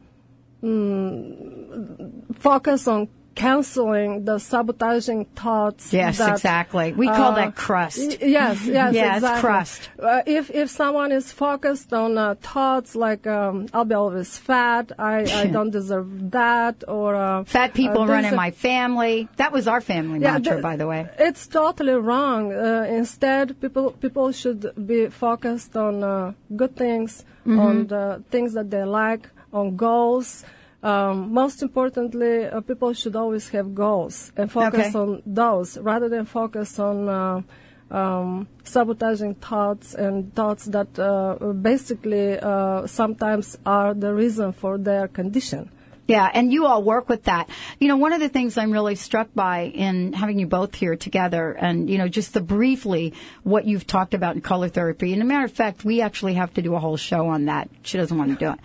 mm, 0.63 2.36
focus 2.36 2.88
on 2.88 3.08
canceling 3.36 4.25
the 4.25 4.39
sabotaging 4.39 5.25
thoughts. 5.36 5.94
Yes, 5.94 6.18
that, 6.18 6.32
exactly. 6.32 6.94
We 6.94 7.08
call 7.08 7.32
uh, 7.34 7.36
that 7.36 7.56
crust. 7.56 8.00
y- 8.00 8.18
Yes, 8.22 8.65
yes, 8.80 8.94
Yeah, 8.94 9.15
it's 9.15 9.15
exactly. 9.18 9.42
crust. 9.42 9.89
Uh, 10.01 10.22
if 10.25 10.50
if 10.50 10.70
someone 10.70 11.12
is 11.12 11.32
focused 11.32 11.94
on 11.94 12.18
uh, 12.18 12.36
thoughts 12.42 12.96
like 12.96 13.27
um, 13.27 13.68
I'll 13.74 13.86
be 13.86 13.96
always 13.96 14.38
fat, 14.38 14.92
I, 14.98 15.18
I 15.42 15.48
don't 15.56 15.70
deserve 15.72 16.32
that, 16.32 16.84
or 16.88 17.15
uh, 17.15 17.44
Fat 17.44 17.74
people 17.74 18.01
uh, 18.04 18.08
run 18.08 18.25
in 18.25 18.36
my 18.36 18.51
family. 18.51 19.27
That 19.38 19.51
was 19.51 19.68
our 19.68 19.82
family 19.82 20.20
Yeah, 20.20 20.34
mantra, 20.34 20.56
the- 20.58 20.62
by 20.62 20.75
the 20.77 20.88
way. 20.88 21.08
It's 21.20 21.48
totally 21.48 21.94
wrong. 21.94 22.54
Uh, 22.54 22.86
instead, 22.89 23.60
people 23.62 23.92
people 23.92 24.32
should 24.32 24.62
be 24.88 25.08
focused 25.08 25.75
on 25.77 26.04
uh, 26.04 26.34
good 26.56 26.75
things, 26.75 27.24
Mm-hmm. 27.46 27.60
on 27.60 27.75
the 27.88 28.24
things 28.32 28.54
that 28.54 28.72
they 28.72 28.84
like, 28.84 29.30
on 29.54 29.75
goals. 29.75 30.44
Um, 30.86 31.34
most 31.34 31.63
importantly, 31.63 32.46
uh, 32.46 32.62
people 32.62 32.94
should 32.94 33.15
always 33.15 33.50
have 33.50 33.74
goals 33.74 34.32
and 34.38 34.51
focus 34.51 34.94
Okay. 34.96 35.00
on 35.00 35.24
those 35.25 35.80
rather 35.80 36.10
than 36.10 36.25
focus 36.25 36.77
on 36.77 37.10
uh, 37.10 37.42
um, 37.89 38.48
sabotaging 38.63 39.34
thoughts 39.36 39.96
and 39.96 40.34
thoughts 40.36 40.65
that 40.65 41.00
uh, 41.00 41.54
basically 41.54 42.38
uh, 42.38 42.86
sometimes 42.86 43.58
are 43.65 43.96
the 43.96 44.13
reason 44.13 44.51
for 44.51 44.77
their 44.77 45.08
condition. 45.08 45.72
Yeah, 46.08 46.30
and 46.32 46.54
you 46.54 46.68
all 46.68 46.84
work 46.84 47.10
with 47.10 47.24
that. 47.24 47.50
You 47.80 47.88
know, 47.88 47.98
one 47.98 48.13
of 48.13 48.20
the 48.20 48.30
things 48.30 48.56
I'm 48.56 48.72
really 48.72 48.94
struck 48.94 49.30
by 49.34 49.62
in 49.74 50.13
having 50.13 50.38
you 50.38 50.46
both 50.46 50.75
here 50.75 50.96
together 50.96 51.51
and, 51.54 51.89
you 51.89 51.98
know, 51.98 52.08
just 52.08 52.36
the 52.36 52.42
briefly 52.42 53.13
what 53.42 53.65
you've 53.65 53.88
talked 53.88 54.13
about 54.13 54.36
in 54.36 54.42
color 54.42 54.70
therapy. 54.70 55.13
And 55.13 55.22
a 55.24 55.25
matter 55.25 55.46
of 55.46 55.51
fact, 55.51 55.84
we 55.84 56.01
actually 56.01 56.36
have 56.36 56.54
to 56.54 56.62
do 56.62 56.75
a 56.75 56.80
whole 56.80 56.98
show 56.98 57.27
on 57.30 57.46
that. 57.46 57.70
She 57.82 57.98
doesn't 57.98 58.15
want 58.15 58.38
to 58.38 58.46
do 58.46 58.51
it. 58.51 58.60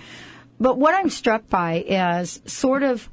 But 0.61 0.79
what 0.79 0.95
I'm 0.95 1.11
struck 1.11 1.49
by 1.49 1.85
is 1.88 2.40
sort 2.47 2.83
of 2.83 3.09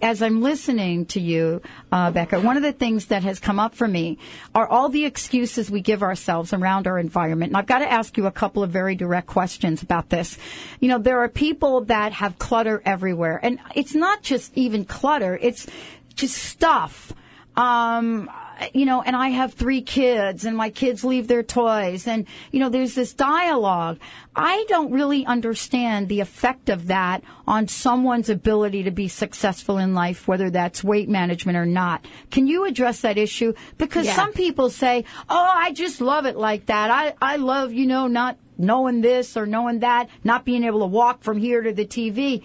as 0.00 0.22
I'm 0.22 0.40
listening 0.40 1.06
to 1.06 1.20
you, 1.20 1.60
uh, 1.92 2.10
Becca, 2.10 2.40
one 2.40 2.56
of 2.56 2.62
the 2.62 2.72
things 2.72 3.06
that 3.06 3.22
has 3.24 3.38
come 3.38 3.60
up 3.60 3.74
for 3.74 3.86
me 3.86 4.18
are 4.54 4.66
all 4.66 4.88
the 4.88 5.04
excuses 5.04 5.70
we 5.70 5.80
give 5.80 6.02
ourselves 6.02 6.52
around 6.52 6.86
our 6.86 6.98
environment. 6.98 7.50
And 7.50 7.56
I've 7.56 7.66
got 7.66 7.80
to 7.80 7.92
ask 7.92 8.16
you 8.16 8.26
a 8.26 8.30
couple 8.30 8.62
of 8.62 8.70
very 8.70 8.94
direct 8.94 9.26
questions 9.26 9.82
about 9.82 10.08
this. 10.08 10.38
You 10.80 10.88
know, 10.88 10.98
there 10.98 11.20
are 11.20 11.28
people 11.28 11.82
that 11.82 12.12
have 12.12 12.38
clutter 12.38 12.82
everywhere, 12.84 13.38
and 13.42 13.58
it's 13.74 13.94
not 13.94 14.22
just 14.22 14.56
even 14.56 14.84
clutter; 14.84 15.38
it's 15.40 15.66
just 16.14 16.36
stuff. 16.36 17.12
Um, 17.54 18.30
you 18.72 18.86
know, 18.86 19.02
and 19.02 19.14
I 19.14 19.28
have 19.28 19.52
three 19.54 19.82
kids 19.82 20.44
and 20.44 20.56
my 20.56 20.70
kids 20.70 21.04
leave 21.04 21.28
their 21.28 21.42
toys 21.42 22.06
and, 22.06 22.26
you 22.52 22.60
know, 22.60 22.68
there's 22.68 22.94
this 22.94 23.12
dialogue. 23.12 23.98
I 24.34 24.64
don't 24.68 24.92
really 24.92 25.26
understand 25.26 26.08
the 26.08 26.20
effect 26.20 26.68
of 26.68 26.86
that 26.86 27.22
on 27.46 27.68
someone's 27.68 28.28
ability 28.30 28.84
to 28.84 28.90
be 28.90 29.08
successful 29.08 29.78
in 29.78 29.94
life, 29.94 30.26
whether 30.26 30.50
that's 30.50 30.82
weight 30.82 31.08
management 31.08 31.58
or 31.58 31.66
not. 31.66 32.06
Can 32.30 32.46
you 32.46 32.64
address 32.64 33.00
that 33.02 33.18
issue? 33.18 33.52
Because 33.78 34.06
Yeah. 34.06 34.16
some 34.16 34.32
people 34.32 34.70
say, 34.70 35.04
oh, 35.28 35.52
I 35.54 35.72
just 35.72 36.00
love 36.00 36.24
it 36.26 36.36
like 36.36 36.66
that. 36.66 36.90
I, 36.90 37.14
I 37.20 37.36
love, 37.36 37.72
you 37.72 37.86
know, 37.86 38.06
not 38.06 38.38
knowing 38.58 39.02
this 39.02 39.36
or 39.36 39.44
knowing 39.46 39.80
that, 39.80 40.08
not 40.24 40.44
being 40.46 40.64
able 40.64 40.80
to 40.80 40.86
walk 40.86 41.22
from 41.22 41.36
here 41.36 41.60
to 41.60 41.72
the 41.72 41.84
TV. 41.86 42.42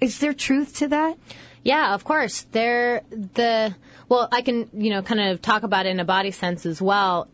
Is 0.00 0.18
there 0.18 0.32
truth 0.32 0.78
to 0.78 0.88
that? 0.88 1.16
Yeah, 1.64 1.94
of 1.94 2.04
course. 2.04 2.42
They're 2.52 3.02
the 3.10 3.74
well, 4.08 4.28
I 4.30 4.42
can, 4.42 4.68
you 4.74 4.90
know, 4.90 5.02
kind 5.02 5.20
of 5.20 5.40
talk 5.40 5.62
about 5.62 5.86
it 5.86 5.90
in 5.90 6.00
a 6.00 6.04
body 6.04 6.30
sense 6.32 6.66
as 6.66 6.82
well. 6.82 7.28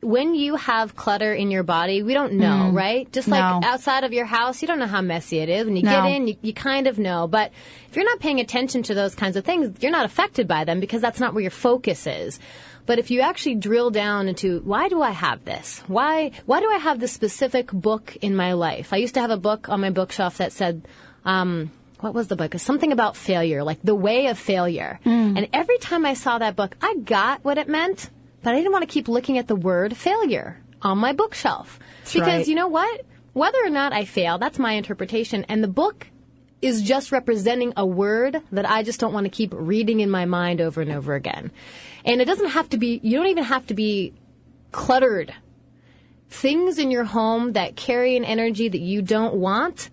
When 0.00 0.34
you 0.34 0.56
have 0.56 0.94
clutter 0.94 1.32
in 1.32 1.50
your 1.50 1.62
body, 1.62 2.02
we 2.02 2.12
don't 2.12 2.34
know, 2.34 2.70
right? 2.72 3.10
Just 3.10 3.26
like 3.26 3.42
Mm. 3.42 3.62
No. 3.62 3.66
outside 3.68 4.04
of 4.04 4.12
your 4.12 4.26
house, 4.26 4.60
you 4.60 4.68
don't 4.68 4.78
know 4.78 4.86
how 4.86 5.00
messy 5.00 5.38
it 5.38 5.48
is. 5.48 5.64
When 5.64 5.76
you 5.76 5.82
No. 5.82 5.90
get 5.90 6.04
in, 6.04 6.28
you, 6.28 6.36
you 6.42 6.52
kind 6.52 6.86
of 6.86 6.98
know. 6.98 7.26
But 7.26 7.52
if 7.88 7.96
you're 7.96 8.04
not 8.04 8.20
paying 8.20 8.38
attention 8.38 8.82
to 8.84 8.94
those 8.94 9.14
kinds 9.14 9.36
of 9.38 9.46
things, 9.46 9.82
you're 9.82 9.90
not 9.90 10.04
affected 10.04 10.46
by 10.46 10.64
them 10.64 10.78
because 10.78 11.00
that's 11.00 11.20
not 11.20 11.32
where 11.32 11.40
your 11.40 11.50
focus 11.50 12.06
is. 12.06 12.38
But 12.84 12.98
if 12.98 13.10
you 13.10 13.22
actually 13.22 13.54
drill 13.54 13.90
down 13.90 14.28
into 14.28 14.60
why 14.60 14.90
do 14.90 15.00
I 15.00 15.10
have 15.10 15.42
this? 15.46 15.82
Why 15.86 16.32
why 16.44 16.60
do 16.60 16.70
I 16.70 16.76
have 16.76 17.00
this 17.00 17.12
specific 17.12 17.72
book 17.72 18.14
in 18.20 18.36
my 18.36 18.52
life? 18.52 18.92
I 18.92 18.98
used 18.98 19.14
to 19.14 19.20
have 19.22 19.30
a 19.30 19.38
book 19.38 19.70
on 19.70 19.80
my 19.80 19.88
bookshelf 19.88 20.36
that 20.36 20.52
said, 20.52 20.86
um, 21.24 21.70
what 22.00 22.14
was 22.14 22.28
the 22.28 22.36
book? 22.36 22.54
Something 22.58 22.92
about 22.92 23.16
failure, 23.16 23.62
like 23.62 23.80
the 23.82 23.94
way 23.94 24.26
of 24.26 24.38
failure. 24.38 25.00
Mm. 25.04 25.38
And 25.38 25.48
every 25.52 25.78
time 25.78 26.04
I 26.04 26.14
saw 26.14 26.38
that 26.38 26.56
book, 26.56 26.76
I 26.80 26.96
got 26.96 27.44
what 27.44 27.58
it 27.58 27.68
meant, 27.68 28.10
but 28.42 28.54
I 28.54 28.56
didn't 28.56 28.72
want 28.72 28.82
to 28.82 28.92
keep 28.92 29.08
looking 29.08 29.38
at 29.38 29.48
the 29.48 29.56
word 29.56 29.96
failure 29.96 30.60
on 30.82 30.98
my 30.98 31.12
bookshelf. 31.12 31.78
because 32.04 32.26
right. 32.26 32.46
you 32.46 32.54
know 32.54 32.68
what? 32.68 33.06
Whether 33.32 33.58
or 33.64 33.70
not 33.70 33.92
I 33.92 34.04
fail, 34.04 34.38
that's 34.38 34.58
my 34.58 34.72
interpretation. 34.72 35.44
And 35.48 35.62
the 35.62 35.68
book 35.68 36.06
is 36.62 36.82
just 36.82 37.12
representing 37.12 37.72
a 37.76 37.84
word 37.84 38.40
that 38.52 38.68
I 38.68 38.82
just 38.82 39.00
don't 39.00 39.12
want 39.12 39.24
to 39.24 39.30
keep 39.30 39.52
reading 39.54 40.00
in 40.00 40.10
my 40.10 40.24
mind 40.24 40.60
over 40.60 40.80
and 40.80 40.92
over 40.92 41.14
again. 41.14 41.50
And 42.04 42.20
it 42.20 42.26
doesn't 42.26 42.50
have 42.50 42.68
to 42.70 42.78
be, 42.78 43.00
you 43.02 43.16
don't 43.16 43.26
even 43.26 43.44
have 43.44 43.66
to 43.66 43.74
be 43.74 44.14
cluttered. 44.72 45.34
Things 46.30 46.78
in 46.78 46.90
your 46.90 47.04
home 47.04 47.52
that 47.52 47.76
carry 47.76 48.16
an 48.16 48.24
energy 48.24 48.68
that 48.68 48.80
you 48.80 49.02
don't 49.02 49.34
want, 49.34 49.90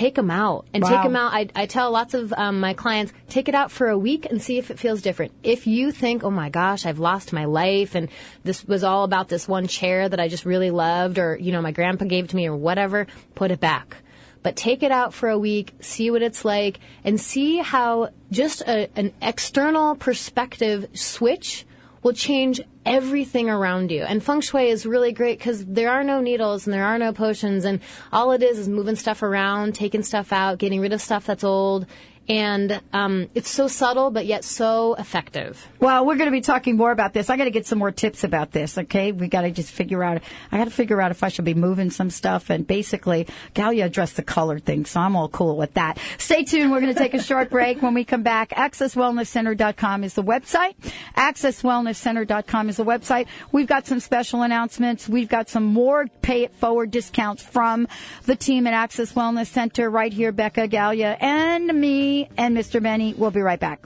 take 0.00 0.14
them 0.14 0.30
out 0.30 0.64
and 0.72 0.82
take 0.82 1.02
them 1.02 1.14
out. 1.14 1.34
I, 1.34 1.48
I 1.54 1.66
tell 1.66 1.90
lots 1.90 2.14
of 2.14 2.32
um, 2.32 2.58
my 2.58 2.72
clients, 2.72 3.12
take 3.28 3.48
it 3.48 3.54
out 3.54 3.70
for 3.70 3.88
a 3.88 3.98
week 3.98 4.24
and 4.24 4.40
see 4.40 4.56
if 4.56 4.70
it 4.70 4.78
feels 4.78 5.02
different. 5.02 5.32
If 5.42 5.66
you 5.66 5.92
think, 5.92 6.24
oh 6.24 6.30
my 6.30 6.48
gosh, 6.48 6.86
I've 6.86 6.98
lost 6.98 7.34
my 7.34 7.44
life 7.44 7.94
and 7.94 8.08
this 8.42 8.64
was 8.64 8.82
all 8.82 9.04
about 9.04 9.28
this 9.28 9.46
one 9.46 9.66
chair 9.66 10.08
that 10.08 10.18
I 10.18 10.28
just 10.28 10.46
really 10.46 10.70
loved 10.70 11.18
or, 11.18 11.36
you 11.36 11.52
know, 11.52 11.60
my 11.60 11.72
grandpa 11.72 12.06
gave 12.06 12.28
to 12.28 12.36
me 12.36 12.46
or 12.46 12.56
whatever, 12.56 13.08
put 13.34 13.50
it 13.50 13.60
back. 13.60 13.98
But 14.42 14.56
take 14.56 14.82
it 14.82 14.90
out 14.90 15.12
for 15.12 15.28
a 15.28 15.38
week, 15.38 15.74
see 15.80 16.10
what 16.10 16.22
it's 16.22 16.46
like, 16.46 16.80
and 17.04 17.20
see 17.20 17.58
how 17.58 18.08
just 18.30 18.62
a, 18.62 18.88
an 18.96 19.12
external 19.20 19.96
perspective 19.96 20.88
switch 20.94 21.66
will 22.02 22.12
change 22.12 22.60
everything 22.86 23.50
around 23.50 23.90
you. 23.90 24.02
And 24.02 24.22
feng 24.22 24.40
shui 24.40 24.68
is 24.68 24.86
really 24.86 25.12
great 25.12 25.38
because 25.38 25.64
there 25.66 25.90
are 25.90 26.02
no 26.02 26.20
needles 26.20 26.66
and 26.66 26.72
there 26.72 26.84
are 26.84 26.98
no 26.98 27.12
potions, 27.12 27.64
and 27.64 27.80
all 28.12 28.32
it 28.32 28.42
is 28.42 28.58
is 28.58 28.68
moving 28.68 28.96
stuff 28.96 29.22
around, 29.22 29.74
taking 29.74 30.02
stuff 30.02 30.32
out, 30.32 30.58
getting 30.58 30.80
rid 30.80 30.92
of 30.92 31.00
stuff 31.00 31.26
that's 31.26 31.44
old. 31.44 31.86
And 32.30 32.80
um, 32.92 33.28
it's 33.34 33.50
so 33.50 33.66
subtle, 33.66 34.12
but 34.12 34.24
yet 34.24 34.44
so 34.44 34.94
effective. 34.94 35.66
Well, 35.80 36.06
we're 36.06 36.14
going 36.14 36.28
to 36.28 36.32
be 36.32 36.40
talking 36.40 36.76
more 36.76 36.92
about 36.92 37.12
this. 37.12 37.28
I 37.28 37.36
got 37.36 37.44
to 37.44 37.50
get 37.50 37.66
some 37.66 37.80
more 37.80 37.90
tips 37.90 38.22
about 38.22 38.52
this. 38.52 38.78
Okay, 38.78 39.10
we 39.10 39.26
got 39.26 39.42
to 39.42 39.50
just 39.50 39.72
figure 39.72 40.04
out. 40.04 40.22
I 40.52 40.58
got 40.58 40.66
to 40.66 40.70
figure 40.70 41.00
out 41.00 41.10
if 41.10 41.24
I 41.24 41.28
should 41.28 41.44
be 41.44 41.54
moving 41.54 41.90
some 41.90 42.08
stuff. 42.08 42.48
And 42.48 42.64
basically, 42.64 43.26
Galia 43.52 43.86
addressed 43.86 44.14
the 44.14 44.22
color 44.22 44.60
thing, 44.60 44.84
so 44.84 45.00
I'm 45.00 45.16
all 45.16 45.28
cool 45.28 45.56
with 45.56 45.74
that. 45.74 45.98
Stay 46.18 46.44
tuned. 46.44 46.70
We're 46.70 46.80
going 46.80 46.94
to 46.94 46.98
take 46.98 47.14
a 47.14 47.22
short 47.22 47.50
break. 47.50 47.82
When 47.82 47.94
we 47.94 48.04
come 48.04 48.22
back, 48.22 48.50
accesswellnesscenter.com 48.50 50.04
is 50.04 50.14
the 50.14 50.22
website. 50.22 50.76
Accesswellnesscenter.com 51.16 52.68
is 52.68 52.76
the 52.76 52.84
website. 52.84 53.26
We've 53.50 53.66
got 53.66 53.88
some 53.88 53.98
special 53.98 54.42
announcements. 54.42 55.08
We've 55.08 55.28
got 55.28 55.48
some 55.48 55.64
more 55.64 56.06
pay 56.22 56.44
it 56.44 56.54
forward 56.54 56.92
discounts 56.92 57.42
from 57.42 57.88
the 58.26 58.36
team 58.36 58.68
at 58.68 58.72
Access 58.72 59.14
Wellness 59.14 59.48
Center 59.48 59.90
right 59.90 60.12
here, 60.12 60.30
Becca, 60.30 60.68
Galia, 60.68 61.16
and 61.20 61.66
me 61.66 62.19
and 62.36 62.56
Mr. 62.56 62.82
Benny. 62.82 63.14
We'll 63.14 63.30
be 63.30 63.40
right 63.40 63.60
back. 63.60 63.80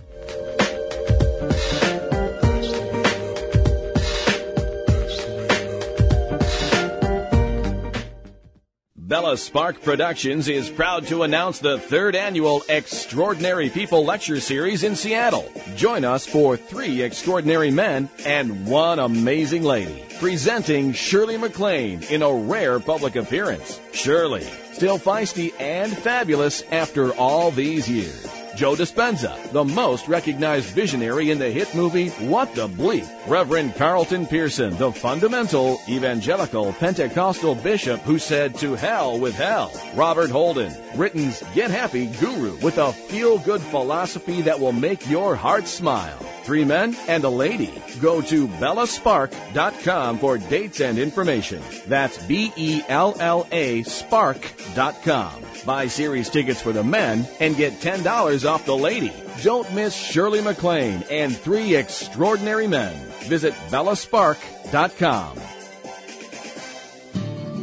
Bella 9.07 9.37
Spark 9.37 9.83
Productions 9.83 10.49
is 10.49 10.71
proud 10.71 11.07
to 11.09 11.25
announce 11.25 11.59
the 11.59 11.79
third 11.79 12.17
annual 12.17 12.63
Extraordinary 12.71 13.69
People 13.69 14.03
Lecture 14.03 14.41
Series 14.41 14.83
in 14.83 14.97
Seattle. 14.97 15.53
Join 15.77 16.07
us 16.07 16.27
for 16.27 16.57
three 16.57 17.03
extraordinary 17.03 17.71
men 17.71 18.09
and 18.25 18.67
one 18.67 18.99
amazing 18.99 19.63
lady. 19.63 20.07
Presenting 20.21 20.95
Shirley 20.95 21.37
MacLaine 21.37 22.03
in 22.05 22.23
a 22.23 22.33
rare 22.33 22.81
public 22.81 23.17
appearance. 23.17 23.79
Shirley, 23.93 24.45
still 24.73 24.99
feisty 24.99 25.53
and 25.61 25.95
fabulous 25.95 26.63
after 26.73 27.13
all 27.13 27.51
these 27.51 27.87
years. 27.87 28.44
Joe 28.57 28.75
Dispenza, 28.75 29.51
the 29.53 29.65
most 29.65 30.09
recognized 30.09 30.67
visionary 30.67 31.31
in 31.31 31.39
the 31.39 31.51
hit 31.51 31.75
movie 31.75 32.11
What 32.11 32.55
the 32.55 32.69
Bleep. 32.69 33.09
Reverend 33.29 33.75
Carlton 33.75 34.27
Pearson, 34.27 34.77
the 34.77 34.93
fundamental 34.93 35.81
evangelical 35.89 36.73
Pentecostal 36.75 37.55
bishop 37.57 38.01
who 38.01 38.19
said 38.19 38.55
to 38.59 38.75
hell 38.75 39.19
with 39.19 39.35
hell. 39.35 39.73
Robert 39.95 40.31
Holden, 40.31 40.73
Britain's 40.95 41.43
Get 41.55 41.71
Happy 41.71 42.07
guru 42.07 42.57
with 42.59 42.79
a 42.79 42.93
feel 42.93 43.39
good 43.39 43.61
philosophy 43.61 44.43
that 44.43 44.59
will 44.59 44.73
make 44.73 45.09
your 45.09 45.35
heart 45.35 45.67
smile. 45.67 46.34
Three 46.45 46.65
men 46.65 46.95
and 47.09 47.25
a 47.25 47.29
lady. 47.29 47.83
Go 48.01 48.21
to 48.21 48.47
bellaspark.com 48.47 50.19
for 50.19 50.37
dates 50.39 50.81
and 50.81 50.99
information. 50.99 51.63
That's 51.87 52.23
B 52.27 52.53
E 52.57 52.83
L 52.89 53.17
L 53.19 53.47
A 53.51 53.83
spark.com. 53.83 55.43
Buy 55.65 55.87
series 55.87 56.29
tickets 56.29 56.61
for 56.61 56.73
the 56.73 56.85
men 56.85 57.27
and 57.41 57.57
get 57.57 57.73
$10 57.81 58.49
off 58.49 58.67
the 58.67 58.77
lady. 58.77 59.13
Don't 59.43 59.73
miss 59.73 59.95
Shirley 59.95 60.43
MacLaine 60.43 61.03
and 61.11 61.35
three 61.35 61.75
extraordinary 61.77 62.67
men. 62.67 62.95
Visit 63.23 63.55
bellaspark.com. 63.71 65.39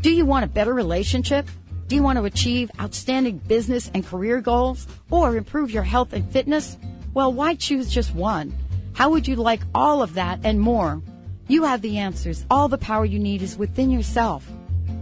Do 0.00 0.10
you 0.10 0.26
want 0.26 0.44
a 0.44 0.48
better 0.48 0.74
relationship? 0.74 1.48
Do 1.88 1.96
you 1.96 2.02
want 2.02 2.18
to 2.18 2.24
achieve 2.24 2.70
outstanding 2.80 3.38
business 3.38 3.90
and 3.94 4.06
career 4.06 4.40
goals 4.40 4.86
or 5.10 5.36
improve 5.36 5.70
your 5.70 5.82
health 5.82 6.12
and 6.12 6.30
fitness? 6.30 6.76
Well, 7.14 7.32
why 7.32 7.54
choose 7.54 7.90
just 7.90 8.14
one? 8.14 8.54
How 8.92 9.10
would 9.10 9.26
you 9.26 9.36
like 9.36 9.62
all 9.74 10.02
of 10.02 10.14
that 10.14 10.40
and 10.44 10.60
more? 10.60 11.02
You 11.48 11.64
have 11.64 11.82
the 11.82 11.98
answers. 11.98 12.44
All 12.50 12.68
the 12.68 12.78
power 12.78 13.04
you 13.04 13.18
need 13.18 13.40
is 13.40 13.56
within 13.56 13.90
yourself. 13.90 14.50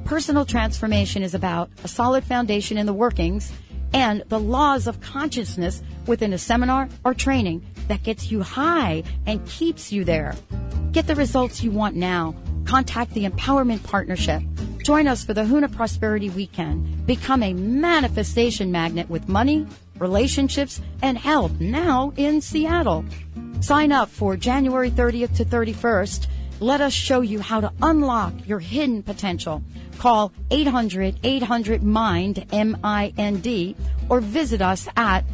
Personal 0.05 0.45
transformation 0.45 1.23
is 1.23 1.35
about 1.35 1.71
a 1.83 1.89
solid 1.89 2.23
foundation 2.25 2.77
in 2.77 2.87
the 2.87 2.93
workings 2.93 3.53
and 3.95 4.23
the 4.29 4.41
laws 4.41 4.87
of 4.87 5.01
consciousness 5.01 5.83
within 6.07 6.33
a 6.33 6.39
seminar 6.39 6.89
or 7.05 7.15
training 7.15 7.65
that 7.89 8.03
gets 8.03 8.31
you 8.31 8.43
high 8.43 9.03
and 9.27 9.47
keeps 9.47 9.91
you 9.91 10.05
there. 10.05 10.35
Get 10.93 11.07
the 11.07 11.15
results 11.15 11.63
you 11.63 11.71
want 11.71 11.97
now. 11.97 12.35
Contact 12.65 13.13
the 13.15 13.25
Empowerment 13.25 13.83
Partnership. 13.85 14.43
Join 14.85 15.09
us 15.09 15.25
for 15.25 15.33
the 15.33 15.45
Huna 15.45 15.73
Prosperity 15.73 16.29
Weekend. 16.29 17.07
Become 17.07 17.43
a 17.43 17.55
manifestation 17.55 18.71
magnet 18.71 19.09
with 19.09 19.31
money, 19.31 19.67
relationships, 19.99 20.83
and 21.01 21.17
health 21.17 21.59
now 21.59 22.13
in 22.19 22.43
Seattle. 22.43 23.03
Sign 23.61 23.93
up 23.93 24.11
for 24.11 24.37
January 24.37 24.91
30th 24.91 25.35
to 25.37 25.45
31st. 25.47 26.27
Let 26.61 26.83
us 26.83 26.93
show 26.93 27.23
you 27.23 27.41
how 27.41 27.63
to 27.63 27.73
unlock 27.81 28.35
your 28.47 28.59
hidden 28.59 29.03
potential. 29.03 29.63
Call 29.97 30.35
800 30.51 31.19
800 31.23 31.83
MIND, 31.83 32.45
M 32.53 32.77
I 32.85 33.15
N 33.17 33.41
D, 33.41 33.75
or 34.11 34.21
visit 34.21 34.61
us 34.61 34.87
at 34.99 35.25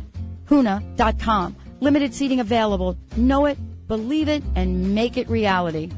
huna.com. 0.49 1.57
Limited 1.80 2.14
seating 2.14 2.38
available. 2.38 2.97
Know 3.16 3.47
it, 3.47 3.59
believe 3.88 4.28
it, 4.28 4.45
and 4.54 4.95
make 4.95 5.16
it 5.16 5.28
reality. 5.28 5.90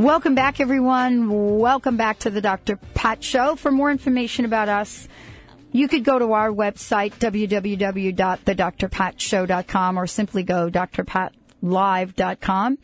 Welcome 0.00 0.34
back, 0.34 0.60
everyone. 0.60 1.58
Welcome 1.58 1.98
back 1.98 2.20
to 2.20 2.30
the 2.30 2.40
Dr. 2.40 2.76
Pat 2.94 3.22
Show. 3.22 3.54
For 3.54 3.70
more 3.70 3.90
information 3.90 4.46
about 4.46 4.70
us, 4.70 5.06
you 5.72 5.88
could 5.88 6.04
go 6.04 6.18
to 6.18 6.32
our 6.32 6.48
website, 6.48 7.12
www.thedrpatshow.com, 7.18 9.98
or 9.98 10.06
simply 10.06 10.42
go 10.42 10.70
drpatlive.com. 11.62 12.78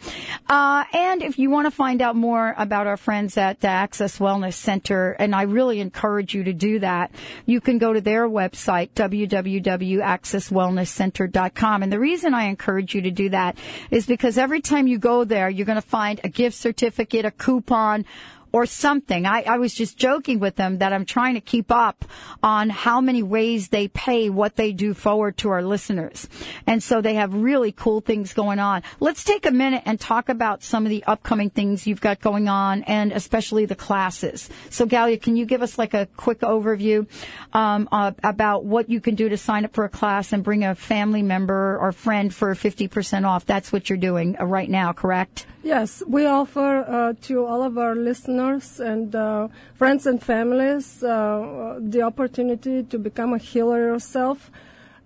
Uh, 0.49 0.85
and 0.93 1.23
if 1.23 1.39
you 1.39 1.51
want 1.51 1.67
to 1.67 1.71
find 1.71 2.03
out 2.03 2.17
more 2.17 2.55
about 2.57 2.87
our 2.87 2.97
friends 2.97 3.37
at 3.37 3.61
the 3.61 3.69
Access 3.69 4.19
Wellness 4.19 4.55
Center, 4.55 5.11
and 5.13 5.35
I 5.35 5.43
really 5.43 5.81
encourage 5.81 6.35
you 6.35 6.45
to 6.45 6.53
do 6.53 6.79
that, 6.81 7.11
you 7.45 7.61
can 7.61 7.79
go 7.79 7.93
to 7.93 8.01
their 8.01 8.29
website, 8.29 8.91
www.accesswellnesscenter.com. 8.95 11.83
And 11.83 11.93
the 11.93 12.01
reason 12.01 12.35
I 12.35 12.45
encourage 12.45 12.95
you 12.95 13.03
to 13.03 13.11
do 13.11 13.29
that 13.31 13.59
is 13.91 14.07
because 14.07 14.39
every 14.39 14.61
time 14.61 14.87
you 14.87 14.99
go 14.99 15.25
there, 15.25 15.51
you're 15.51 15.67
going 15.67 15.75
to 15.77 15.83
find 15.83 16.21
a 16.25 16.29
gift 16.29 16.57
certificate, 16.57 17.25
a 17.25 17.31
coupon, 17.31 18.05
or 18.57 18.65
something. 18.65 19.27
I, 19.27 19.43
I 19.43 19.59
was 19.59 19.75
just 19.75 19.99
joking 19.99 20.41
with 20.41 20.57
them 20.57 20.79
that 20.79 20.91
I'm 20.95 21.05
trying 21.05 21.35
to 21.35 21.43
keep 21.43 21.71
up 21.71 22.07
on 22.43 22.71
how 22.71 23.03
many 23.03 23.23
ways 23.23 23.69
they 23.69 23.89
pay 23.89 24.31
what 24.31 24.57
they 24.57 24.73
do 24.73 24.95
forward 24.95 25.37
to 25.39 25.51
our 25.51 25.63
listeners. 25.63 26.27
And 26.67 26.83
so 26.83 27.03
they 27.03 27.17
have 27.17 27.35
really 27.35 27.71
cool 27.71 28.01
things 28.01 28.33
going 28.33 28.59
on. 28.59 28.83
Let's 28.99 29.25
take 29.25 29.45
a 29.45 29.51
minute 29.51 29.83
and 29.85 30.01
talk 30.01 30.31
about 30.31 30.63
some 30.63 30.87
of 30.87 30.91
the 30.91 31.05
upcoming 31.05 31.51
things 31.51 31.87
you've 31.87 32.01
got 32.01 32.23
going 32.23 32.49
on 32.49 32.83
and 32.85 33.13
especially 33.13 33.67
the 33.67 33.75
classes. 33.75 34.49
So 34.71 34.87
Galia, 34.87 35.21
can 35.21 35.37
you 35.37 35.45
give 35.45 35.61
us 35.61 35.77
like 35.77 35.93
a 35.93 36.09
quick 36.17 36.41
overview 36.41 37.07
um, 37.53 37.91
uh, 37.93 38.13
about 38.25 38.65
what 38.65 38.89
you 38.89 39.03
can 39.03 39.17
do 39.17 39.29
to 39.29 39.37
sign 39.37 39.67
up 39.67 39.75
for 39.75 39.85
a 39.85 39.91
class 39.91 40.33
and 40.33 40.43
bring 40.43 40.65
a 40.65 40.75
family 40.75 41.23
member 41.23 41.77
or 41.79 41.93
friend 41.93 42.35
for 42.35 42.55
50% 42.55 43.27
off? 43.27 43.45
That's 43.45 43.71
what 43.71 43.91
you're 43.91 43.99
doing 43.99 44.39
uh, 44.41 44.47
right 44.47 44.71
now, 44.71 44.95
correct? 44.95 45.45
Yes, 45.67 46.01
we 46.07 46.27
offer 46.27 46.85
uh, 46.87 47.15
to 47.23 47.45
all 47.45 47.65
of 47.65 47.77
our 47.77 47.97
listeners 47.97 48.79
and 48.79 49.13
uh, 49.17 49.49
friends 49.75 50.07
and 50.07 50.23
families 50.23 51.03
uh, 51.03 51.81
the 51.81 52.03
opportunity 52.03 52.85
to 52.85 52.99
become 53.01 53.33
a 53.33 53.39
healer 53.39 53.81
yourself, 53.81 54.53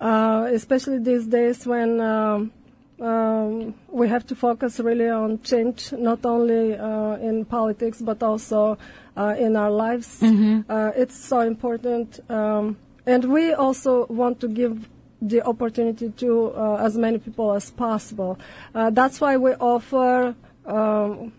uh, 0.02 0.50
especially 0.52 0.98
these 0.98 1.26
days 1.26 1.66
when 1.66 1.98
um, 2.02 2.52
um, 3.00 3.72
we 3.88 4.06
have 4.08 4.26
to 4.26 4.34
focus 4.34 4.78
really 4.80 5.08
on 5.08 5.40
change, 5.40 5.92
not 5.92 6.26
only 6.26 6.76
uh, 6.76 7.14
in 7.16 7.46
politics 7.46 8.02
but 8.02 8.22
also 8.22 8.76
uh, 9.16 9.34
in 9.38 9.56
our 9.56 9.70
lives. 9.70 10.22
Uh, 10.68 10.92
it's 10.94 11.16
so 11.16 11.40
important. 11.40 12.20
Um, 12.28 12.76
and 13.06 13.24
we 13.32 13.54
also 13.54 14.04
want 14.08 14.40
to 14.40 14.48
give 14.48 14.86
the 15.22 15.42
opportunity 15.42 16.10
to 16.10 16.52
uh, 16.52 16.76
as 16.76 16.98
many 16.98 17.18
people 17.18 17.52
as 17.52 17.70
possible. 17.70 18.38
Uh, 18.74 18.90
that's 18.90 19.22
why 19.22 19.38
we 19.38 19.52
offer 19.54 20.34
um, 20.70 21.32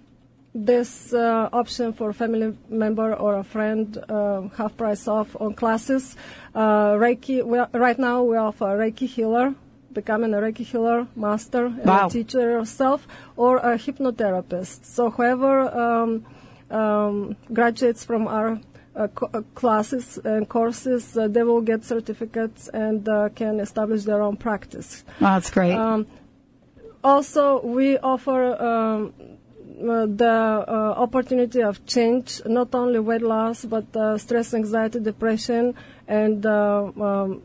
this 0.54 1.13
uh, 1.13 1.50
option 1.54 1.94
for 1.94 2.10
a 2.10 2.13
family 2.13 2.58
member 2.70 3.13
or 3.13 3.36
a 3.38 3.44
friend, 3.44 3.98
uh, 4.10 4.41
half 4.58 4.76
price 4.76 5.08
off 5.08 5.36
on 5.39 5.54
classes. 5.54 6.15
Uh, 6.54 6.91
Reiki, 6.91 7.44
we, 7.44 7.60
right 7.80 7.98
now 7.98 8.24
we 8.24 8.36
offer 8.36 8.65
Reiki 8.65 9.08
healer, 9.08 9.56
becoming 9.94 10.34
a 10.34 10.38
Reiki 10.38 10.65
healer 10.65 11.08
master 11.15 11.65
and 11.67 11.86
Wow. 11.86 12.08
a 12.08 12.10
teacher 12.10 12.41
yourself, 12.41 13.08
or 13.38 13.58
a 13.58 13.78
hypnotherapist. 13.78 14.84
So 14.86 15.10
whoever 15.10 15.62
um, 15.86 16.26
um, 16.70 17.36
graduates 17.54 18.04
from 18.04 18.28
our 18.28 18.60
uh, 18.94 19.08
co- 19.08 19.30
uh, 19.34 19.41
classes 19.56 20.20
and 20.26 20.48
courses, 20.50 21.17
uh, 21.17 21.30
they 21.30 21.44
will 21.44 21.62
get 21.62 21.86
certificates 21.86 22.67
and 22.74 23.08
uh, 23.08 23.30
can 23.30 23.62
establish 23.62 24.04
their 24.04 24.22
own 24.22 24.36
practice. 24.36 25.06
Oh, 25.22 25.26
that's 25.26 25.50
great. 25.50 25.74
Um, 25.76 26.06
also, 27.04 27.62
we 27.62 27.98
offer 27.98 28.56
um, 28.62 29.14
uh, 29.82 30.06
the 30.06 30.66
uh, 30.68 30.94
opportunity 30.98 31.62
of 31.64 31.86
change, 31.86 32.42
not 32.46 32.76
only 32.76 33.00
weight 33.00 33.22
loss, 33.22 33.66
but 33.66 33.96
uh, 33.96 34.18
stress, 34.18 34.54
anxiety, 34.54 35.00
depression, 35.00 35.74
and 36.08 36.46
uh, 36.46 36.92
um, 37.02 37.42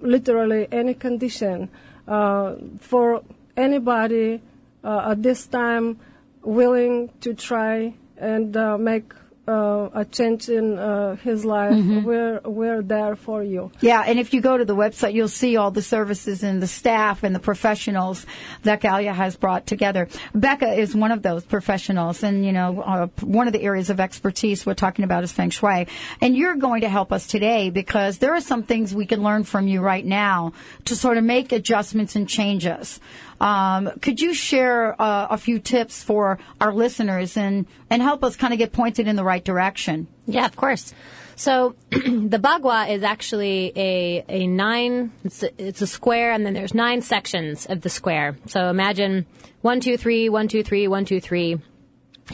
literally 0.00 0.68
any 0.70 0.94
condition. 0.94 1.68
Uh, 2.06 2.54
for 2.78 3.22
anybody 3.56 4.40
uh, 4.84 5.10
at 5.10 5.22
this 5.22 5.46
time 5.46 5.98
willing 6.42 7.10
to 7.20 7.34
try 7.34 7.92
and 8.16 8.54
make 8.78 9.12
uh, 9.48 9.88
a 9.94 10.04
change 10.04 10.48
in 10.48 10.78
uh, 10.78 11.16
his 11.16 11.44
life, 11.44 11.76
we're, 12.04 12.40
we're 12.44 12.82
there 12.82 13.16
for 13.16 13.42
you. 13.42 13.70
Yeah, 13.80 14.02
and 14.06 14.18
if 14.18 14.34
you 14.34 14.40
go 14.40 14.56
to 14.56 14.64
the 14.64 14.74
website, 14.74 15.14
you'll 15.14 15.28
see 15.28 15.56
all 15.56 15.70
the 15.70 15.82
services 15.82 16.42
and 16.42 16.60
the 16.60 16.66
staff 16.66 17.22
and 17.22 17.34
the 17.34 17.40
professionals 17.40 18.26
that 18.62 18.80
Galia 18.80 19.14
has 19.14 19.36
brought 19.36 19.66
together. 19.66 20.08
Becca 20.34 20.72
is 20.72 20.94
one 20.94 21.12
of 21.12 21.22
those 21.22 21.44
professionals, 21.44 22.22
and 22.22 22.44
you 22.44 22.52
know, 22.52 22.80
uh, 22.80 23.06
one 23.20 23.46
of 23.46 23.52
the 23.52 23.62
areas 23.62 23.90
of 23.90 24.00
expertise 24.00 24.66
we're 24.66 24.74
talking 24.74 25.04
about 25.04 25.22
is 25.24 25.32
feng 25.32 25.50
shui. 25.50 25.86
And 26.20 26.36
you're 26.36 26.56
going 26.56 26.80
to 26.80 26.88
help 26.88 27.12
us 27.12 27.26
today 27.26 27.70
because 27.70 28.18
there 28.18 28.34
are 28.34 28.40
some 28.40 28.62
things 28.62 28.94
we 28.94 29.06
can 29.06 29.22
learn 29.22 29.44
from 29.44 29.68
you 29.68 29.80
right 29.80 30.04
now 30.04 30.52
to 30.86 30.96
sort 30.96 31.18
of 31.18 31.24
make 31.24 31.52
adjustments 31.52 32.16
and 32.16 32.28
changes. 32.28 33.00
Um, 33.40 33.90
could 34.00 34.20
you 34.20 34.34
share 34.34 35.00
uh, 35.00 35.28
a 35.30 35.38
few 35.38 35.58
tips 35.58 36.02
for 36.02 36.38
our 36.60 36.72
listeners 36.72 37.36
and 37.36 37.66
and 37.90 38.00
help 38.02 38.24
us 38.24 38.36
kind 38.36 38.52
of 38.52 38.58
get 38.58 38.72
pointed 38.72 39.08
in 39.08 39.16
the 39.16 39.24
right 39.24 39.44
direction? 39.44 40.08
Yeah, 40.26 40.46
of 40.46 40.56
course. 40.56 40.94
So 41.36 41.76
the 41.90 42.38
bagua 42.42 42.90
is 42.90 43.02
actually 43.02 43.72
a, 43.76 44.24
a 44.26 44.46
nine, 44.46 45.12
it's 45.22 45.42
a, 45.42 45.50
it's 45.62 45.82
a 45.82 45.86
square, 45.86 46.32
and 46.32 46.46
then 46.46 46.54
there's 46.54 46.72
nine 46.72 47.02
sections 47.02 47.66
of 47.66 47.82
the 47.82 47.90
square. 47.90 48.38
So 48.46 48.70
imagine 48.70 49.26
one, 49.60 49.80
two, 49.80 49.98
three, 49.98 50.30
one, 50.30 50.48
two, 50.48 50.62
three, 50.62 50.88
one, 50.88 51.04
two, 51.04 51.20
three. 51.20 51.60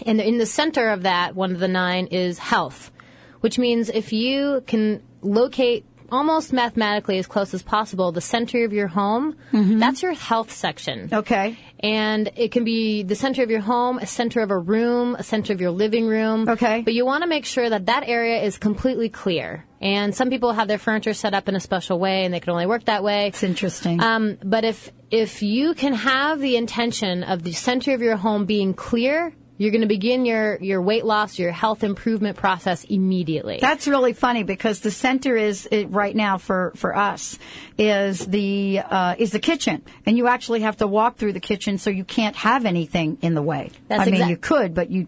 And 0.06 0.20
in 0.20 0.38
the 0.38 0.46
center 0.46 0.90
of 0.90 1.02
that, 1.02 1.34
one 1.34 1.52
of 1.52 1.58
the 1.58 1.68
nine 1.68 2.06
is 2.06 2.38
health, 2.38 2.92
which 3.40 3.58
means 3.58 3.88
if 3.88 4.12
you 4.12 4.62
can 4.68 5.02
locate 5.20 5.84
almost 6.12 6.52
mathematically 6.52 7.18
as 7.18 7.26
close 7.26 7.54
as 7.54 7.62
possible 7.62 8.12
the 8.12 8.20
center 8.20 8.64
of 8.64 8.72
your 8.72 8.86
home, 8.86 9.36
that's 9.52 10.02
your 10.02 10.12
health 10.12 10.52
section. 10.52 11.08
Okay. 11.12 11.58
And 11.80 12.30
it 12.36 12.52
can 12.52 12.62
be 12.62 13.02
the 13.02 13.16
center 13.16 13.42
of 13.42 13.50
your 13.50 13.60
home, 13.60 13.98
a 13.98 14.06
center 14.06 14.40
of 14.40 14.52
a 14.52 14.58
room, 14.58 15.16
a 15.16 15.24
center 15.24 15.52
of 15.52 15.60
your 15.60 15.72
living 15.72 16.06
room. 16.06 16.48
Okay. 16.48 16.82
But 16.82 16.94
you 16.94 17.04
want 17.04 17.22
to 17.22 17.28
make 17.28 17.44
sure 17.44 17.68
that 17.68 17.86
that 17.86 18.04
area 18.06 18.42
is 18.42 18.58
completely 18.58 19.08
clear. 19.08 19.64
And 19.80 20.14
some 20.14 20.30
people 20.30 20.52
have 20.52 20.68
their 20.68 20.78
furniture 20.78 21.12
set 21.12 21.34
up 21.34 21.48
in 21.48 21.56
a 21.56 21.60
special 21.60 21.98
way 21.98 22.24
and 22.24 22.32
they 22.32 22.38
can 22.38 22.52
only 22.52 22.66
work 22.66 22.84
that 22.84 23.02
way. 23.02 23.26
It's 23.28 23.42
interesting. 23.42 24.00
Um, 24.00 24.38
but 24.44 24.64
if 24.64 24.92
if 25.10 25.42
you 25.42 25.74
can 25.74 25.92
have 25.92 26.38
the 26.38 26.56
intention 26.56 27.24
of 27.24 27.42
the 27.42 27.52
center 27.52 27.92
of 27.92 28.00
your 28.00 28.16
home 28.16 28.46
being 28.46 28.74
clear, 28.74 29.34
you're 29.62 29.70
going 29.70 29.82
to 29.82 29.86
begin 29.86 30.24
your, 30.24 30.58
your 30.60 30.82
weight 30.82 31.04
loss, 31.04 31.38
your 31.38 31.52
health 31.52 31.84
improvement 31.84 32.36
process 32.36 32.82
immediately. 32.82 33.58
That's 33.60 33.86
really 33.86 34.12
funny 34.12 34.42
because 34.42 34.80
the 34.80 34.90
center 34.90 35.36
is 35.36 35.68
it, 35.70 35.88
right 35.90 36.16
now 36.16 36.38
for 36.38 36.72
for 36.74 36.96
us 36.96 37.38
is 37.78 38.26
the 38.26 38.80
uh, 38.80 39.14
is 39.18 39.30
the 39.30 39.38
kitchen, 39.38 39.84
and 40.04 40.18
you 40.18 40.26
actually 40.26 40.62
have 40.62 40.78
to 40.78 40.88
walk 40.88 41.16
through 41.16 41.34
the 41.34 41.40
kitchen, 41.40 41.78
so 41.78 41.90
you 41.90 42.02
can't 42.02 42.34
have 42.34 42.66
anything 42.66 43.18
in 43.22 43.34
the 43.34 43.42
way. 43.42 43.70
That's 43.86 44.00
I 44.00 44.04
mean, 44.06 44.14
exact- 44.14 44.30
you 44.30 44.36
could, 44.36 44.74
but 44.74 44.90
you, 44.90 45.06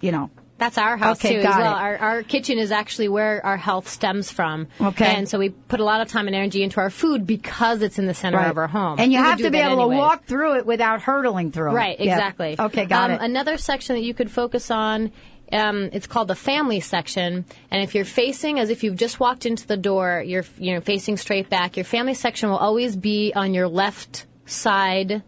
you 0.00 0.10
know, 0.10 0.30
That's 0.58 0.76
our 0.76 0.96
house 0.96 1.18
Okay, 1.24 1.36
too 1.36 1.42
got 1.42 1.52
as 1.52 1.58
well. 1.58 1.72
it. 1.76 1.80
Our, 1.80 1.96
our 1.98 2.22
kitchen 2.24 2.58
is 2.58 2.72
actually 2.72 3.08
where 3.08 3.44
our 3.46 3.56
health 3.56 3.88
stems 3.88 4.30
from. 4.32 4.66
Okay. 4.80 5.06
And 5.06 5.28
so 5.28 5.38
we 5.38 5.50
put 5.50 5.78
a 5.80 5.84
lot 5.84 6.00
of 6.00 6.08
time 6.08 6.26
and 6.26 6.34
energy 6.34 6.62
into 6.64 6.80
our 6.80 6.90
food 6.90 7.26
because 7.26 7.80
it's 7.80 7.98
in 7.98 8.06
the 8.06 8.14
center 8.14 8.40
of 8.40 8.58
our 8.58 8.66
home. 8.66 8.98
And 8.98 9.12
you 9.12 9.20
We 9.20 9.24
have 9.24 9.38
to 9.38 9.50
be 9.50 9.58
able 9.58 9.80
anyways. 9.82 9.96
to 9.96 9.98
walk 9.98 10.24
through 10.24 10.58
it 10.58 10.66
without 10.66 11.00
hurtling 11.02 11.52
through 11.52 11.70
it. 11.70 11.74
Right, 11.74 12.00
Yeah. 12.00 12.14
exactly. 12.16 12.56
Okay, 12.58 12.86
got 12.86 13.10
um, 13.10 13.16
it. 13.16 13.22
Another 13.22 13.56
section 13.56 13.94
that 13.96 14.02
you 14.02 14.14
could 14.14 14.30
focus 14.32 14.70
on, 14.72 15.12
um, 15.52 15.90
it's 15.92 16.08
called 16.08 16.26
the 16.28 16.34
family 16.34 16.80
section. 16.80 17.44
And 17.70 17.82
if 17.82 17.94
you're 17.94 18.04
facing 18.04 18.58
as 18.58 18.68
if 18.68 18.82
you've 18.82 18.96
just 18.96 19.20
walked 19.20 19.46
into 19.46 19.64
the 19.66 19.76
door, 19.76 20.22
you're 20.26 20.44
you 20.58 20.74
know 20.74 20.80
facing 20.80 21.16
straight 21.18 21.48
back. 21.48 21.76
Your 21.76 21.84
family 21.84 22.14
section 22.14 22.50
will 22.50 22.58
always 22.58 22.96
be 22.96 23.32
on 23.34 23.54
your 23.54 23.68
left 23.68 24.26
side. 24.44 25.22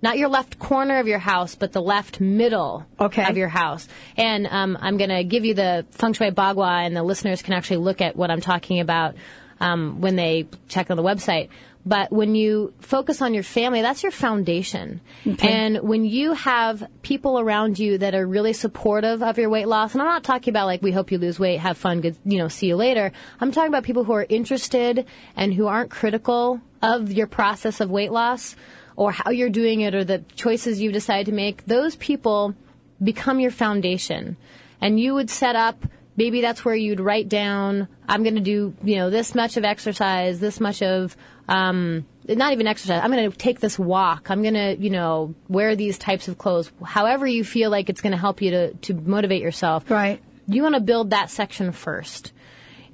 Not 0.00 0.16
your 0.18 0.28
left 0.28 0.58
corner 0.58 0.98
of 1.00 1.06
your 1.08 1.18
house, 1.18 1.54
but 1.56 1.72
the 1.72 1.82
left 1.82 2.20
middle 2.20 2.86
Okay. 3.00 3.24
of 3.28 3.36
your 3.36 3.48
house. 3.48 3.88
And 4.16 4.46
um, 4.46 4.78
I'm 4.80 4.96
going 4.96 5.10
to 5.10 5.24
give 5.24 5.44
you 5.44 5.54
the 5.54 5.86
feng 5.90 6.12
shui 6.12 6.30
bagua, 6.30 6.86
and 6.86 6.96
the 6.96 7.02
listeners 7.02 7.42
can 7.42 7.54
actually 7.54 7.78
look 7.78 8.00
at 8.00 8.14
what 8.16 8.30
I'm 8.30 8.40
talking 8.40 8.78
about 8.80 9.16
um, 9.60 10.00
when 10.00 10.14
they 10.14 10.46
check 10.68 10.90
on 10.90 10.96
the 10.96 11.02
website. 11.02 11.48
But 11.86 12.12
when 12.12 12.34
you 12.34 12.74
focus 12.80 13.22
on 13.22 13.32
your 13.32 13.42
family, 13.42 13.80
that's 13.80 14.02
your 14.02 14.12
foundation. 14.12 15.00
And 15.40 15.78
when 15.78 16.04
you 16.04 16.34
have 16.34 16.86
people 17.02 17.40
around 17.40 17.78
you 17.78 17.98
that 17.98 18.14
are 18.14 18.26
really 18.26 18.52
supportive 18.52 19.22
of 19.22 19.38
your 19.38 19.48
weight 19.48 19.66
loss, 19.66 19.94
and 19.94 20.02
I'm 20.02 20.08
not 20.08 20.22
talking 20.22 20.52
about 20.52 20.66
like 20.66 20.82
we 20.82 20.92
hope 20.92 21.10
you 21.12 21.18
lose 21.18 21.40
weight, 21.40 21.58
have 21.60 21.78
fun, 21.78 22.02
good, 22.02 22.16
you 22.26 22.38
know, 22.38 22.48
see 22.48 22.66
you 22.66 22.76
later. 22.76 23.10
I'm 23.40 23.52
talking 23.52 23.68
about 23.70 23.84
people 23.84 24.04
who 24.04 24.12
are 24.12 24.26
interested 24.28 25.06
and 25.34 25.54
who 25.54 25.66
aren't 25.66 25.90
critical 25.90 26.60
of 26.82 27.10
your 27.10 27.26
process 27.26 27.80
of 27.80 27.90
weight 27.90 28.12
loss 28.12 28.54
or 28.98 29.12
how 29.12 29.30
you're 29.30 29.48
doing 29.48 29.80
it 29.82 29.94
or 29.94 30.02
the 30.02 30.18
choices 30.34 30.80
you've 30.80 30.92
decided 30.92 31.26
to 31.26 31.32
make. 31.32 31.64
Those 31.66 31.94
people 31.94 32.56
become 33.00 33.38
your 33.38 33.52
foundation. 33.52 34.36
And 34.80 34.98
you 34.98 35.14
would 35.14 35.30
set 35.30 35.54
up, 35.54 35.86
maybe 36.16 36.40
that's 36.40 36.64
where 36.64 36.74
you'd 36.74 36.98
write 36.98 37.28
down, 37.28 37.86
I'm 38.08 38.24
going 38.24 38.34
to 38.34 38.40
do, 38.40 38.74
you 38.82 38.96
know, 38.96 39.08
this 39.08 39.36
much 39.36 39.56
of 39.56 39.64
exercise, 39.64 40.40
this 40.40 40.58
much 40.58 40.82
of, 40.82 41.16
um, 41.48 42.06
not 42.26 42.52
even 42.52 42.66
exercise. 42.66 43.00
I'm 43.00 43.12
going 43.12 43.30
to 43.30 43.38
take 43.38 43.60
this 43.60 43.78
walk. 43.78 44.32
I'm 44.32 44.42
going 44.42 44.54
to, 44.54 44.76
you 44.76 44.90
know, 44.90 45.32
wear 45.46 45.76
these 45.76 45.96
types 45.96 46.26
of 46.26 46.36
clothes. 46.36 46.72
However 46.84 47.24
you 47.24 47.44
feel 47.44 47.70
like 47.70 47.88
it's 47.88 48.00
going 48.00 48.10
to 48.10 48.18
help 48.18 48.42
you 48.42 48.50
to, 48.50 48.74
to 48.74 48.94
motivate 48.94 49.42
yourself. 49.42 49.88
Right. 49.88 50.20
You 50.48 50.64
want 50.64 50.74
to 50.74 50.80
build 50.80 51.10
that 51.10 51.30
section 51.30 51.70
first. 51.70 52.32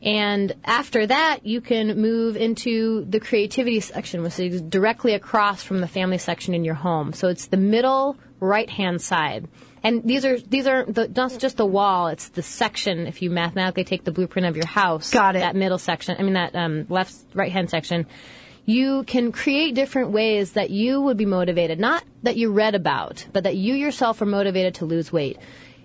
And 0.05 0.55
after 0.65 1.07
that, 1.07 1.47
you 1.47 1.63
can 1.63 1.99
move 1.99 2.37
into 2.37 3.07
the 3.07 3.19
creativity 3.19 3.81
section, 3.81 4.23
which 4.23 4.39
is 4.39 4.61
directly 4.61 5.15
across 5.15 5.63
from 5.63 5.81
the 5.81 5.89
family 5.89 6.19
section 6.19 6.53
in 6.53 6.63
your 6.63 6.75
home. 6.75 7.15
So 7.15 7.29
it's 7.29 7.47
the 7.47 7.57
middle 7.57 8.19
right 8.39 8.69
hand 8.69 9.01
side. 9.01 9.49
And 9.83 10.05
these 10.05 10.27
are 10.27 10.39
these 10.39 10.67
are 10.67 10.85
the, 10.85 11.09
not 11.09 11.39
just 11.39 11.57
the 11.57 11.67
wall; 11.67 12.09
it's 12.09 12.29
the 12.29 12.43
section. 12.43 13.07
If 13.07 13.23
you 13.23 13.31
mathematically 13.31 13.85
take 13.85 14.05
the 14.05 14.13
blueprint 14.13 14.47
of 14.47 14.57
your 14.57 14.67
house, 14.67 15.11
Got 15.11 15.37
it. 15.37 15.41
That 15.41 15.57
middle 15.57 15.79
section. 15.79 16.17
I 16.19 16.23
mean 16.23 16.35
that 16.35 16.55
um, 16.55 16.87
left 16.91 17.15
right 17.35 17.53
hand 17.53 17.71
section. 17.71 18.07
You 18.67 19.05
can 19.05 19.33
create 19.33 19.75
different 19.75 20.11
ways 20.11 20.53
that 20.53 20.71
you 20.71 21.03
would 21.03 21.19
be 21.19 21.27
motivated, 21.27 21.79
not 21.79 22.03
that 22.23 22.37
you 22.37 22.51
read 22.51 22.75
about, 22.75 23.27
but 23.33 23.45
that 23.45 23.57
you 23.57 23.75
yourself 23.75 24.23
are 24.23 24.27
motivated 24.27 24.77
to 24.77 24.87
lose 24.87 25.13
weight. 25.13 25.39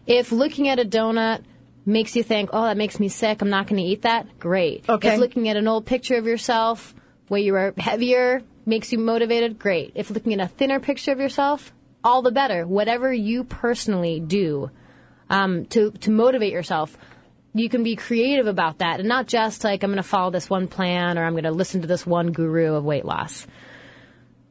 If 0.07 0.31
looking 0.31 0.69
at 0.69 0.79
a 0.79 0.85
donut 0.85 1.43
makes 1.85 2.15
you 2.15 2.23
think, 2.23 2.49
oh, 2.53 2.63
that 2.63 2.77
makes 2.77 2.99
me 2.99 3.07
sick, 3.09 3.41
I'm 3.41 3.49
not 3.49 3.67
going 3.67 3.81
to 3.81 3.87
eat 3.87 4.03
that, 4.03 4.39
great. 4.39 4.87
Okay. 4.87 5.13
If 5.13 5.19
looking 5.19 5.49
at 5.49 5.57
an 5.57 5.67
old 5.67 5.85
picture 5.85 6.17
of 6.17 6.25
yourself 6.25 6.93
where 7.27 7.39
you 7.39 7.55
are 7.55 7.73
heavier 7.77 8.41
makes 8.65 8.91
you 8.91 8.99
motivated, 8.99 9.57
great. 9.57 9.93
If 9.95 10.11
looking 10.11 10.33
at 10.33 10.39
a 10.39 10.47
thinner 10.47 10.79
picture 10.79 11.11
of 11.11 11.19
yourself, 11.19 11.73
all 12.03 12.21
the 12.21 12.31
better. 12.31 12.65
Whatever 12.65 13.11
you 13.11 13.43
personally 13.43 14.19
do 14.19 14.71
um, 15.29 15.65
to, 15.67 15.91
to 15.91 16.11
motivate 16.11 16.51
yourself, 16.51 16.97
you 17.53 17.69
can 17.69 17.83
be 17.83 17.95
creative 17.95 18.47
about 18.47 18.79
that 18.79 18.99
and 18.99 19.09
not 19.09 19.27
just 19.27 19.63
like, 19.63 19.83
I'm 19.83 19.89
going 19.89 19.97
to 19.97 20.03
follow 20.03 20.31
this 20.31 20.49
one 20.49 20.67
plan 20.67 21.17
or 21.17 21.23
I'm 21.23 21.33
going 21.33 21.43
to 21.45 21.51
listen 21.51 21.81
to 21.81 21.87
this 21.87 22.05
one 22.05 22.31
guru 22.31 22.73
of 22.73 22.83
weight 22.83 23.05
loss. 23.05 23.47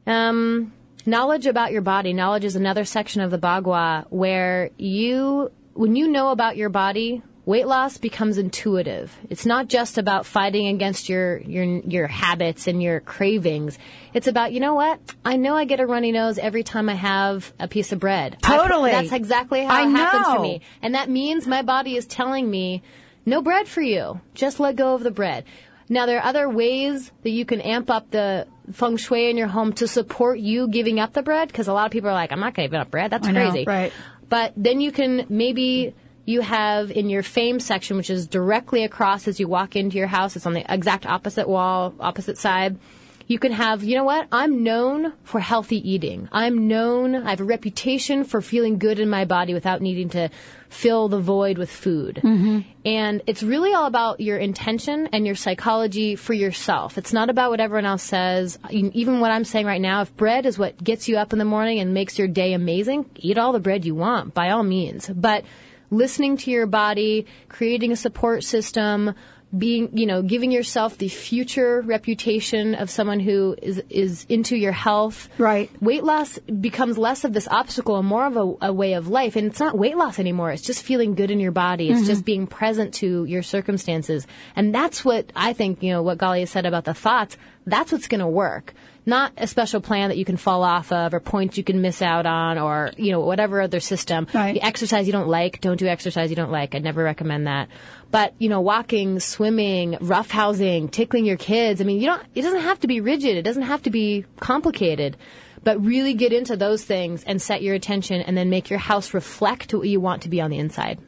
Um, 0.05 0.73
knowledge 1.05 1.47
about 1.47 1.71
your 1.71 1.81
body. 1.81 2.13
Knowledge 2.13 2.43
is 2.43 2.55
another 2.55 2.85
section 2.85 3.21
of 3.21 3.31
the 3.31 3.37
Bagua 3.37 4.05
where 4.09 4.71
you, 4.77 5.51
when 5.79 5.95
you 5.95 6.09
know 6.09 6.31
about 6.31 6.57
your 6.57 6.67
body, 6.67 7.21
weight 7.45 7.65
loss 7.65 7.97
becomes 7.97 8.37
intuitive. 8.37 9.17
It's 9.29 9.45
not 9.45 9.69
just 9.69 9.97
about 9.97 10.25
fighting 10.25 10.67
against 10.67 11.07
your, 11.07 11.37
your, 11.39 11.63
your 11.63 12.05
habits 12.05 12.67
and 12.67 12.83
your 12.83 12.99
cravings. 12.99 13.79
It's 14.13 14.27
about, 14.27 14.51
you 14.51 14.59
know 14.59 14.73
what? 14.73 14.99
I 15.23 15.37
know 15.37 15.55
I 15.55 15.63
get 15.63 15.79
a 15.79 15.85
runny 15.87 16.11
nose 16.11 16.37
every 16.37 16.63
time 16.63 16.89
I 16.89 16.95
have 16.95 17.53
a 17.57 17.69
piece 17.69 17.93
of 17.93 17.99
bread. 18.01 18.35
I- 18.43 18.57
Totally. 18.57 18.91
that's 18.91 19.13
exactly 19.13 19.63
how 19.63 19.73
I 19.73 19.87
it 19.87 19.91
happens 19.91 20.27
know. 20.27 20.35
to 20.35 20.41
me. 20.41 20.61
And 20.81 20.95
that 20.95 21.09
means 21.09 21.47
my 21.47 21.61
body 21.61 21.95
is 21.95 22.05
telling 22.05 22.51
me, 22.51 22.83
no 23.25 23.41
bread 23.41 23.69
for 23.69 23.81
you. 23.81 24.19
Just 24.33 24.59
let 24.59 24.75
go 24.75 24.95
of 24.95 25.03
the 25.03 25.11
bread. 25.11 25.45
Now, 25.87 26.07
there 26.07 26.17
are 26.19 26.25
other 26.25 26.49
ways 26.49 27.09
that 27.23 27.31
you 27.31 27.45
can 27.45 27.61
amp 27.61 27.89
up 27.89 28.11
the 28.11 28.47
feng 28.73 28.97
shui 28.97 29.29
in 29.29 29.37
your 29.37 29.47
home 29.47 29.71
to 29.73 29.87
support 29.87 30.39
you 30.39 30.67
giving 30.67 30.99
up 30.99 31.13
the 31.13 31.23
bread, 31.23 31.47
because 31.47 31.67
a 31.69 31.73
lot 31.73 31.85
of 31.85 31.91
people 31.91 32.09
are 32.09 32.13
like, 32.13 32.31
I'm 32.33 32.39
not 32.41 32.53
going 32.53 32.69
to 32.69 32.71
give 32.75 32.81
up 32.81 32.91
bread. 32.91 33.09
That's 33.11 33.27
I 33.27 33.31
know, 33.31 33.49
crazy. 33.49 33.65
right. 33.65 33.93
But 34.29 34.53
then 34.55 34.79
you 34.79 34.91
can 34.91 35.25
maybe 35.27 35.93
you 36.25 36.41
have 36.41 36.91
in 36.91 37.09
your 37.09 37.23
fame 37.23 37.59
section, 37.59 37.97
which 37.97 38.11
is 38.11 38.27
directly 38.27 38.83
across 38.83 39.27
as 39.27 39.39
you 39.39 39.47
walk 39.47 39.75
into 39.75 39.97
your 39.97 40.07
house. 40.07 40.35
It's 40.35 40.45
on 40.45 40.53
the 40.53 40.71
exact 40.71 41.07
opposite 41.07 41.49
wall, 41.49 41.93
opposite 41.99 42.37
side. 42.37 42.77
You 43.25 43.39
can 43.39 43.51
have, 43.51 43.83
you 43.83 43.95
know 43.95 44.03
what? 44.03 44.27
I'm 44.31 44.63
known 44.63 45.13
for 45.23 45.39
healthy 45.39 45.77
eating. 45.87 46.29
I'm 46.31 46.67
known, 46.67 47.15
I 47.15 47.31
have 47.31 47.41
a 47.41 47.43
reputation 47.43 48.23
for 48.23 48.41
feeling 48.41 48.79
good 48.79 48.99
in 48.99 49.09
my 49.09 49.25
body 49.25 49.53
without 49.53 49.81
needing 49.81 50.09
to 50.09 50.29
fill 50.69 51.09
the 51.09 51.19
void 51.19 51.57
with 51.57 51.69
food. 51.69 52.21
Mm-hmm. 52.23 52.59
And 52.85 53.21
it's 53.27 53.43
really 53.43 53.73
all 53.73 53.85
about 53.85 54.19
your 54.19 54.37
intention 54.37 55.09
and 55.11 55.25
your 55.25 55.35
psychology 55.35 56.15
for 56.15 56.33
yourself. 56.33 56.97
It's 56.97 57.11
not 57.11 57.29
about 57.29 57.49
what 57.49 57.59
everyone 57.59 57.85
else 57.85 58.03
says. 58.03 58.57
Even 58.69 59.19
what 59.19 59.31
I'm 59.31 59.43
saying 59.43 59.65
right 59.65 59.81
now, 59.81 60.01
if 60.01 60.15
bread 60.15 60.45
is 60.45 60.57
what 60.57 60.81
gets 60.81 61.07
you 61.07 61.17
up 61.17 61.33
in 61.33 61.39
the 61.39 61.45
morning 61.45 61.79
and 61.79 61.93
makes 61.93 62.17
your 62.17 62.27
day 62.27 62.53
amazing, 62.53 63.09
eat 63.15 63.37
all 63.37 63.51
the 63.51 63.59
bread 63.59 63.83
you 63.83 63.95
want, 63.95 64.33
by 64.33 64.51
all 64.51 64.63
means. 64.63 65.09
But 65.09 65.43
listening 65.89 66.37
to 66.37 66.51
your 66.51 66.67
body, 66.67 67.25
creating 67.49 67.91
a 67.91 67.95
support 67.95 68.43
system, 68.43 69.15
being, 69.57 69.97
you 69.97 70.05
know, 70.05 70.21
giving 70.21 70.51
yourself 70.51 70.97
the 70.97 71.07
future 71.07 71.81
reputation 71.81 72.75
of 72.75 72.89
someone 72.89 73.19
who 73.19 73.55
is, 73.61 73.81
is 73.89 74.25
into 74.29 74.55
your 74.55 74.71
health. 74.71 75.27
Right. 75.37 75.71
Weight 75.81 76.03
loss 76.03 76.37
becomes 76.39 76.97
less 76.97 77.23
of 77.23 77.33
this 77.33 77.47
obstacle 77.47 77.97
and 77.97 78.07
more 78.07 78.25
of 78.25 78.37
a, 78.37 78.67
a 78.67 78.73
way 78.73 78.93
of 78.93 79.07
life. 79.07 79.35
And 79.35 79.47
it's 79.47 79.59
not 79.59 79.77
weight 79.77 79.97
loss 79.97 80.19
anymore. 80.19 80.51
It's 80.51 80.61
just 80.61 80.83
feeling 80.83 81.15
good 81.15 81.31
in 81.31 81.39
your 81.39 81.51
body. 81.51 81.89
It's 81.89 82.01
mm-hmm. 82.01 82.07
just 82.07 82.25
being 82.25 82.45
present 82.45 82.93
to 82.95 83.25
your 83.25 83.41
circumstances. 83.41 84.27
And 84.55 84.73
that's 84.73 85.03
what 85.03 85.31
I 85.35 85.53
think, 85.53 85.81
you 85.81 85.91
know, 85.91 86.03
what 86.03 86.19
Galia 86.19 86.47
said 86.47 86.65
about 86.65 86.85
the 86.85 86.93
thoughts, 86.93 87.37
that's 87.65 87.91
what's 87.91 88.07
going 88.07 88.21
to 88.21 88.27
work. 88.27 88.73
Not 89.09 89.33
a 89.37 89.47
special 89.47 89.81
plan 89.81 90.09
that 90.09 90.17
you 90.17 90.25
can 90.25 90.37
fall 90.37 90.63
off 90.63 90.91
of 90.91 91.15
or 91.15 91.19
points 91.19 91.57
you 91.57 91.63
can 91.63 91.81
miss 91.81 91.99
out 91.99 92.27
on 92.27 92.59
or, 92.59 92.91
you 92.95 93.11
know, 93.11 93.21
whatever 93.21 93.59
other 93.59 93.79
system. 93.79 94.27
Right. 94.31 94.53
The 94.53 94.61
exercise 94.61 95.07
you 95.07 95.13
don't 95.13 95.27
like, 95.27 95.61
don't 95.61 95.77
do 95.77 95.87
exercise 95.87 96.29
you 96.29 96.35
don't 96.35 96.51
like. 96.51 96.75
I'd 96.75 96.83
never 96.83 97.03
recommend 97.03 97.47
that. 97.47 97.69
But, 98.11 98.35
you 98.37 98.49
know, 98.49 98.61
walking, 98.61 99.19
swimming, 99.19 99.93
roughhousing, 99.93 100.91
tickling 100.91 101.25
your 101.25 101.37
kids. 101.37 101.81
I 101.81 101.85
mean, 101.85 101.99
you 101.99 102.05
don't, 102.05 102.21
it 102.35 102.43
doesn't 102.43 102.61
have 102.61 102.79
to 102.81 102.87
be 102.87 103.01
rigid. 103.01 103.35
It 103.35 103.41
doesn't 103.41 103.63
have 103.63 103.81
to 103.83 103.89
be 103.89 104.25
complicated. 104.39 105.17
But 105.63 105.83
really 105.83 106.13
get 106.13 106.31
into 106.31 106.55
those 106.55 106.83
things 106.85 107.23
and 107.23 107.41
set 107.41 107.63
your 107.63 107.73
attention 107.73 108.21
and 108.21 108.37
then 108.37 108.51
make 108.51 108.69
your 108.69 108.79
house 108.79 109.15
reflect 109.15 109.73
what 109.73 109.87
you 109.87 109.99
want 109.99 110.21
to 110.21 110.29
be 110.29 110.39
on 110.39 110.51
the 110.51 110.59
inside. 110.59 110.99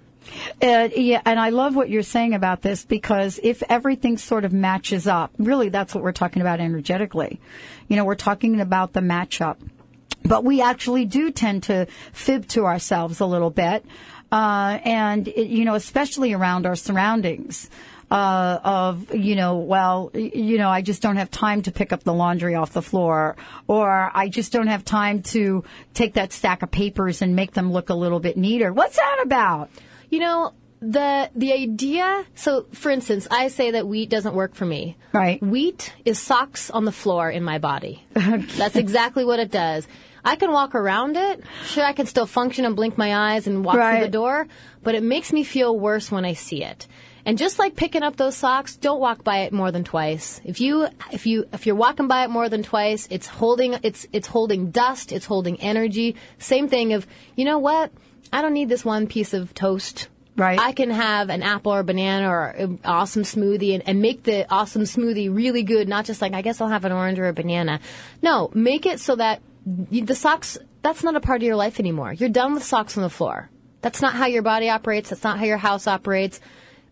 Uh, 0.61 0.89
yeah, 0.95 1.21
and 1.25 1.39
I 1.39 1.49
love 1.49 1.75
what 1.75 1.89
you're 1.89 2.03
saying 2.03 2.33
about 2.33 2.61
this 2.61 2.85
because 2.85 3.39
if 3.41 3.63
everything 3.69 4.17
sort 4.17 4.45
of 4.45 4.53
matches 4.53 5.07
up, 5.07 5.31
really 5.37 5.69
that's 5.69 5.95
what 5.95 6.03
we're 6.03 6.11
talking 6.11 6.41
about 6.41 6.59
energetically. 6.59 7.39
You 7.87 7.95
know, 7.95 8.05
we're 8.05 8.15
talking 8.15 8.61
about 8.61 8.93
the 8.93 9.01
matchup. 9.01 9.57
But 10.23 10.43
we 10.43 10.61
actually 10.61 11.05
do 11.05 11.31
tend 11.31 11.63
to 11.63 11.87
fib 12.13 12.47
to 12.49 12.65
ourselves 12.65 13.19
a 13.19 13.25
little 13.25 13.49
bit. 13.49 13.83
Uh, 14.31 14.79
and, 14.85 15.27
it, 15.27 15.47
you 15.47 15.65
know, 15.65 15.75
especially 15.75 16.33
around 16.33 16.65
our 16.65 16.75
surroundings. 16.75 17.69
Uh, 18.09 18.59
of, 18.65 19.15
you 19.15 19.37
know, 19.37 19.59
well, 19.59 20.11
you 20.13 20.57
know, 20.57 20.69
I 20.69 20.81
just 20.81 21.01
don't 21.01 21.15
have 21.15 21.31
time 21.31 21.61
to 21.61 21.71
pick 21.71 21.93
up 21.93 22.03
the 22.03 22.13
laundry 22.13 22.55
off 22.55 22.73
the 22.73 22.81
floor, 22.81 23.37
or 23.67 24.11
I 24.13 24.27
just 24.27 24.51
don't 24.51 24.67
have 24.67 24.83
time 24.83 25.21
to 25.21 25.63
take 25.93 26.15
that 26.15 26.33
stack 26.33 26.61
of 26.61 26.69
papers 26.71 27.21
and 27.21 27.37
make 27.37 27.53
them 27.53 27.71
look 27.71 27.89
a 27.89 27.93
little 27.93 28.19
bit 28.19 28.35
neater. 28.35 28.73
What's 28.73 28.97
that 28.97 29.21
about? 29.23 29.69
You 30.11 30.19
know, 30.19 30.53
the 30.81 31.29
the 31.35 31.53
idea 31.53 32.25
so 32.35 32.65
for 32.73 32.89
instance, 32.91 33.27
I 33.31 33.47
say 33.47 33.71
that 33.71 33.87
wheat 33.87 34.09
doesn't 34.09 34.35
work 34.35 34.53
for 34.55 34.65
me. 34.65 34.97
Right. 35.13 35.41
Wheat 35.41 35.93
is 36.05 36.19
socks 36.19 36.69
on 36.69 36.85
the 36.85 36.91
floor 36.91 37.29
in 37.31 37.43
my 37.43 37.57
body. 37.59 38.03
That's 38.13 38.75
exactly 38.75 39.25
what 39.25 39.39
it 39.39 39.51
does. 39.51 39.87
I 40.23 40.35
can 40.35 40.51
walk 40.51 40.75
around 40.75 41.17
it. 41.17 41.43
Sure 41.65 41.83
I 41.83 41.93
can 41.93 42.05
still 42.05 42.27
function 42.27 42.65
and 42.65 42.75
blink 42.75 42.97
my 42.97 43.33
eyes 43.33 43.47
and 43.47 43.65
walk 43.65 43.75
Right. 43.77 43.97
through 43.97 44.05
the 44.05 44.11
door, 44.11 44.47
but 44.83 44.93
it 44.93 45.01
makes 45.01 45.33
me 45.33 45.43
feel 45.43 45.77
worse 45.79 46.11
when 46.11 46.25
I 46.25 46.33
see 46.33 46.63
it. 46.63 46.87
And 47.25 47.37
just 47.37 47.57
like 47.59 47.75
picking 47.75 48.01
up 48.03 48.17
those 48.17 48.35
socks, 48.35 48.75
don't 48.75 48.99
walk 48.99 49.23
by 49.23 49.39
it 49.41 49.53
more 49.53 49.71
than 49.71 49.83
twice. 49.83 50.41
If 50.43 50.59
you 50.61 50.87
if 51.11 51.25
you 51.27 51.45
if 51.53 51.65
you're 51.67 51.75
walking 51.75 52.07
by 52.07 52.23
it 52.23 52.29
more 52.31 52.49
than 52.49 52.63
twice, 52.63 53.07
it's 53.11 53.27
holding 53.27 53.75
it's 53.83 54.07
it's 54.11 54.27
holding 54.27 54.71
dust, 54.71 55.11
it's 55.11 55.25
holding 55.27 55.59
energy. 55.61 56.15
Same 56.39 56.67
thing 56.67 56.93
of, 56.93 57.05
you 57.35 57.45
know 57.45 57.59
what? 57.59 57.91
I 58.31 58.41
don't 58.41 58.53
need 58.53 58.69
this 58.69 58.85
one 58.85 59.07
piece 59.07 59.33
of 59.33 59.53
toast. 59.53 60.07
Right. 60.37 60.57
I 60.57 60.71
can 60.71 60.89
have 60.89 61.29
an 61.29 61.43
apple 61.43 61.73
or 61.73 61.83
banana 61.83 62.29
or 62.29 62.47
an 62.47 62.79
awesome 62.85 63.23
smoothie 63.23 63.73
and, 63.73 63.87
and 63.87 64.01
make 64.01 64.23
the 64.23 64.49
awesome 64.49 64.83
smoothie 64.83 65.33
really 65.33 65.63
good, 65.63 65.89
not 65.89 66.05
just 66.05 66.21
like, 66.21 66.33
I 66.33 66.41
guess 66.41 66.61
I'll 66.61 66.69
have 66.69 66.85
an 66.85 66.93
orange 66.93 67.19
or 67.19 67.27
a 67.27 67.33
banana. 67.33 67.81
No, 68.21 68.49
make 68.53 68.85
it 68.85 69.01
so 69.01 69.17
that 69.17 69.41
you, 69.89 70.05
the 70.05 70.15
socks, 70.15 70.57
that's 70.81 71.03
not 71.03 71.15
a 71.15 71.19
part 71.19 71.41
of 71.41 71.45
your 71.45 71.57
life 71.57 71.79
anymore. 71.79 72.13
You're 72.13 72.29
done 72.29 72.53
with 72.53 72.63
socks 72.63 72.97
on 72.97 73.03
the 73.03 73.09
floor. 73.09 73.49
That's 73.81 74.01
not 74.01 74.13
how 74.13 74.27
your 74.27 74.41
body 74.41 74.69
operates. 74.69 75.09
That's 75.09 75.23
not 75.23 75.37
how 75.37 75.45
your 75.45 75.57
house 75.57 75.85
operates. 75.85 76.39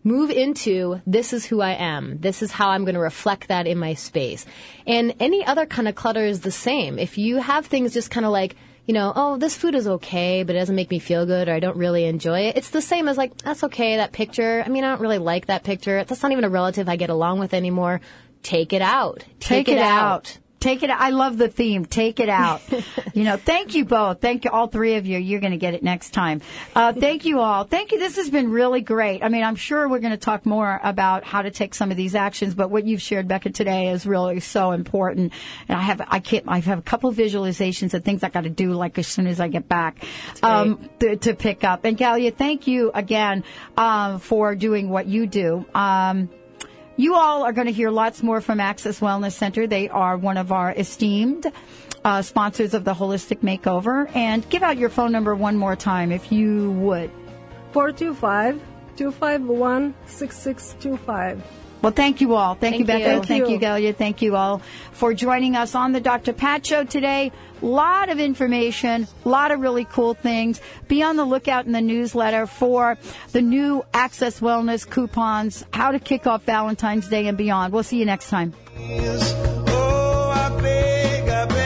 Move 0.04 0.30
into 0.30 1.00
this 1.06 1.32
is 1.32 1.44
who 1.44 1.60
I 1.60 1.72
am. 1.72 2.18
This 2.20 2.42
is 2.42 2.52
how 2.52 2.70
I'm 2.70 2.84
going 2.84 2.94
to 2.94 3.00
reflect 3.00 3.48
that 3.48 3.66
in 3.66 3.78
my 3.78 3.94
space. 3.94 4.46
And 4.86 5.14
any 5.18 5.44
other 5.44 5.66
kind 5.66 5.88
of 5.88 5.94
clutter 5.94 6.24
is 6.24 6.40
the 6.40 6.50
same. 6.50 6.98
If 6.98 7.16
you 7.16 7.38
have 7.38 7.66
things 7.66 7.94
just 7.94 8.10
kind 8.10 8.26
of 8.26 8.32
like, 8.32 8.56
you 8.90 8.94
know, 8.94 9.12
oh, 9.14 9.36
this 9.36 9.56
food 9.56 9.76
is 9.76 9.86
okay, 9.86 10.42
but 10.42 10.56
it 10.56 10.58
doesn't 10.58 10.74
make 10.74 10.90
me 10.90 10.98
feel 10.98 11.24
good 11.24 11.48
or 11.48 11.52
I 11.54 11.60
don't 11.60 11.76
really 11.76 12.06
enjoy 12.06 12.48
it. 12.48 12.56
It's 12.56 12.70
the 12.70 12.82
same 12.82 13.06
as 13.06 13.16
like, 13.16 13.38
that's 13.38 13.62
okay, 13.62 13.98
that 13.98 14.10
picture. 14.10 14.64
I 14.66 14.68
mean, 14.68 14.82
I 14.82 14.88
don't 14.88 15.00
really 15.00 15.18
like 15.18 15.46
that 15.46 15.62
picture. 15.62 16.02
That's 16.02 16.24
not 16.24 16.32
even 16.32 16.42
a 16.42 16.48
relative 16.48 16.88
I 16.88 16.96
get 16.96 17.08
along 17.08 17.38
with 17.38 17.54
anymore. 17.54 18.00
Take 18.42 18.72
it 18.72 18.82
out. 18.82 19.24
Take, 19.38 19.68
it, 19.68 19.78
out. 19.78 20.36
Take 20.60 20.82
it. 20.82 20.90
I 20.90 21.08
love 21.08 21.38
the 21.38 21.48
theme. 21.48 21.86
Take 21.86 22.20
it 22.20 22.28
out. 22.28 22.60
you 23.14 23.24
know, 23.24 23.38
thank 23.38 23.74
you 23.74 23.86
both. 23.86 24.20
Thank 24.20 24.44
you, 24.44 24.50
all 24.50 24.66
three 24.66 24.96
of 24.96 25.06
you. 25.06 25.16
You're 25.18 25.40
going 25.40 25.52
to 25.52 25.58
get 25.58 25.72
it 25.72 25.82
next 25.82 26.10
time. 26.10 26.42
Uh, 26.76 26.92
thank 26.92 27.24
you 27.24 27.40
all. 27.40 27.64
Thank 27.64 27.92
you. 27.92 27.98
This 27.98 28.16
has 28.16 28.28
been 28.28 28.50
really 28.50 28.82
great. 28.82 29.22
I 29.22 29.30
mean, 29.30 29.42
I'm 29.42 29.56
sure 29.56 29.88
we're 29.88 30.00
going 30.00 30.12
to 30.12 30.18
talk 30.18 30.44
more 30.44 30.78
about 30.84 31.24
how 31.24 31.40
to 31.40 31.50
take 31.50 31.74
some 31.74 31.90
of 31.90 31.96
these 31.96 32.14
actions, 32.14 32.54
but 32.54 32.70
what 32.70 32.86
you've 32.86 33.00
shared, 33.00 33.26
Becca, 33.26 33.50
today 33.50 33.88
is 33.88 34.04
really 34.04 34.40
so 34.40 34.72
important. 34.72 35.32
And 35.66 35.78
I 35.78 35.82
have, 35.82 36.02
I 36.06 36.20
can't, 36.20 36.44
I 36.46 36.58
have 36.58 36.78
a 36.78 36.82
couple 36.82 37.08
of 37.08 37.16
visualizations 37.16 37.94
of 37.94 38.04
things 38.04 38.22
I 38.22 38.28
got 38.28 38.44
to 38.44 38.50
do 38.50 38.74
like 38.74 38.98
as 38.98 39.06
soon 39.06 39.28
as 39.28 39.40
I 39.40 39.48
get 39.48 39.66
back, 39.66 40.04
um, 40.42 40.90
to, 40.98 41.16
to 41.16 41.34
pick 41.34 41.64
up. 41.64 41.86
And 41.86 41.96
Galia, 41.96 42.36
thank 42.36 42.66
you 42.66 42.90
again, 42.94 43.44
um, 43.78 44.18
for 44.18 44.54
doing 44.54 44.90
what 44.90 45.06
you 45.06 45.26
do. 45.26 45.64
Um, 45.74 46.28
you 47.00 47.14
all 47.14 47.44
are 47.44 47.52
going 47.52 47.66
to 47.66 47.72
hear 47.72 47.90
lots 47.90 48.22
more 48.22 48.42
from 48.42 48.60
Access 48.60 49.00
Wellness 49.00 49.32
Center. 49.32 49.66
They 49.66 49.88
are 49.88 50.18
one 50.18 50.36
of 50.36 50.52
our 50.52 50.70
esteemed 50.72 51.50
uh, 52.04 52.20
sponsors 52.20 52.74
of 52.74 52.84
the 52.84 52.92
Holistic 52.92 53.38
Makeover. 53.38 54.14
And 54.14 54.46
give 54.50 54.62
out 54.62 54.76
your 54.76 54.90
phone 54.90 55.10
number 55.10 55.34
one 55.34 55.56
more 55.56 55.76
time 55.76 56.12
if 56.12 56.30
you 56.30 56.72
would. 56.72 57.10
425 57.72 58.60
251 58.96 59.94
6625. 60.04 61.42
Well, 61.82 61.92
thank 61.92 62.20
you 62.20 62.34
all. 62.34 62.54
Thank, 62.54 62.74
thank 62.74 62.78
you, 62.80 62.84
Beth. 62.86 63.02
Thank, 63.02 63.26
thank 63.26 63.48
you, 63.48 63.58
Galia. 63.58 63.96
Thank 63.96 64.22
you 64.22 64.36
all 64.36 64.60
for 64.92 65.14
joining 65.14 65.56
us 65.56 65.74
on 65.74 65.92
the 65.92 66.00
Dr. 66.00 66.32
Pat 66.32 66.66
Show 66.66 66.84
today. 66.84 67.32
A 67.62 67.66
lot 67.66 68.08
of 68.08 68.18
information, 68.18 69.06
a 69.24 69.28
lot 69.28 69.50
of 69.50 69.60
really 69.60 69.84
cool 69.84 70.14
things. 70.14 70.60
Be 70.88 71.02
on 71.02 71.16
the 71.16 71.24
lookout 71.24 71.66
in 71.66 71.72
the 71.72 71.80
newsletter 71.80 72.46
for 72.46 72.96
the 73.32 73.42
new 73.42 73.84
Access 73.92 74.40
Wellness 74.40 74.88
coupons, 74.88 75.64
how 75.72 75.90
to 75.90 75.98
kick 75.98 76.26
off 76.26 76.44
Valentine's 76.44 77.08
Day 77.08 77.26
and 77.26 77.36
beyond. 77.36 77.72
We'll 77.72 77.82
see 77.82 77.98
you 77.98 78.06
next 78.06 78.30
time. 78.30 78.54
Oh, 78.78 80.32
I 80.34 80.60
beg, 80.60 81.28
I 81.28 81.46
beg 81.46 81.60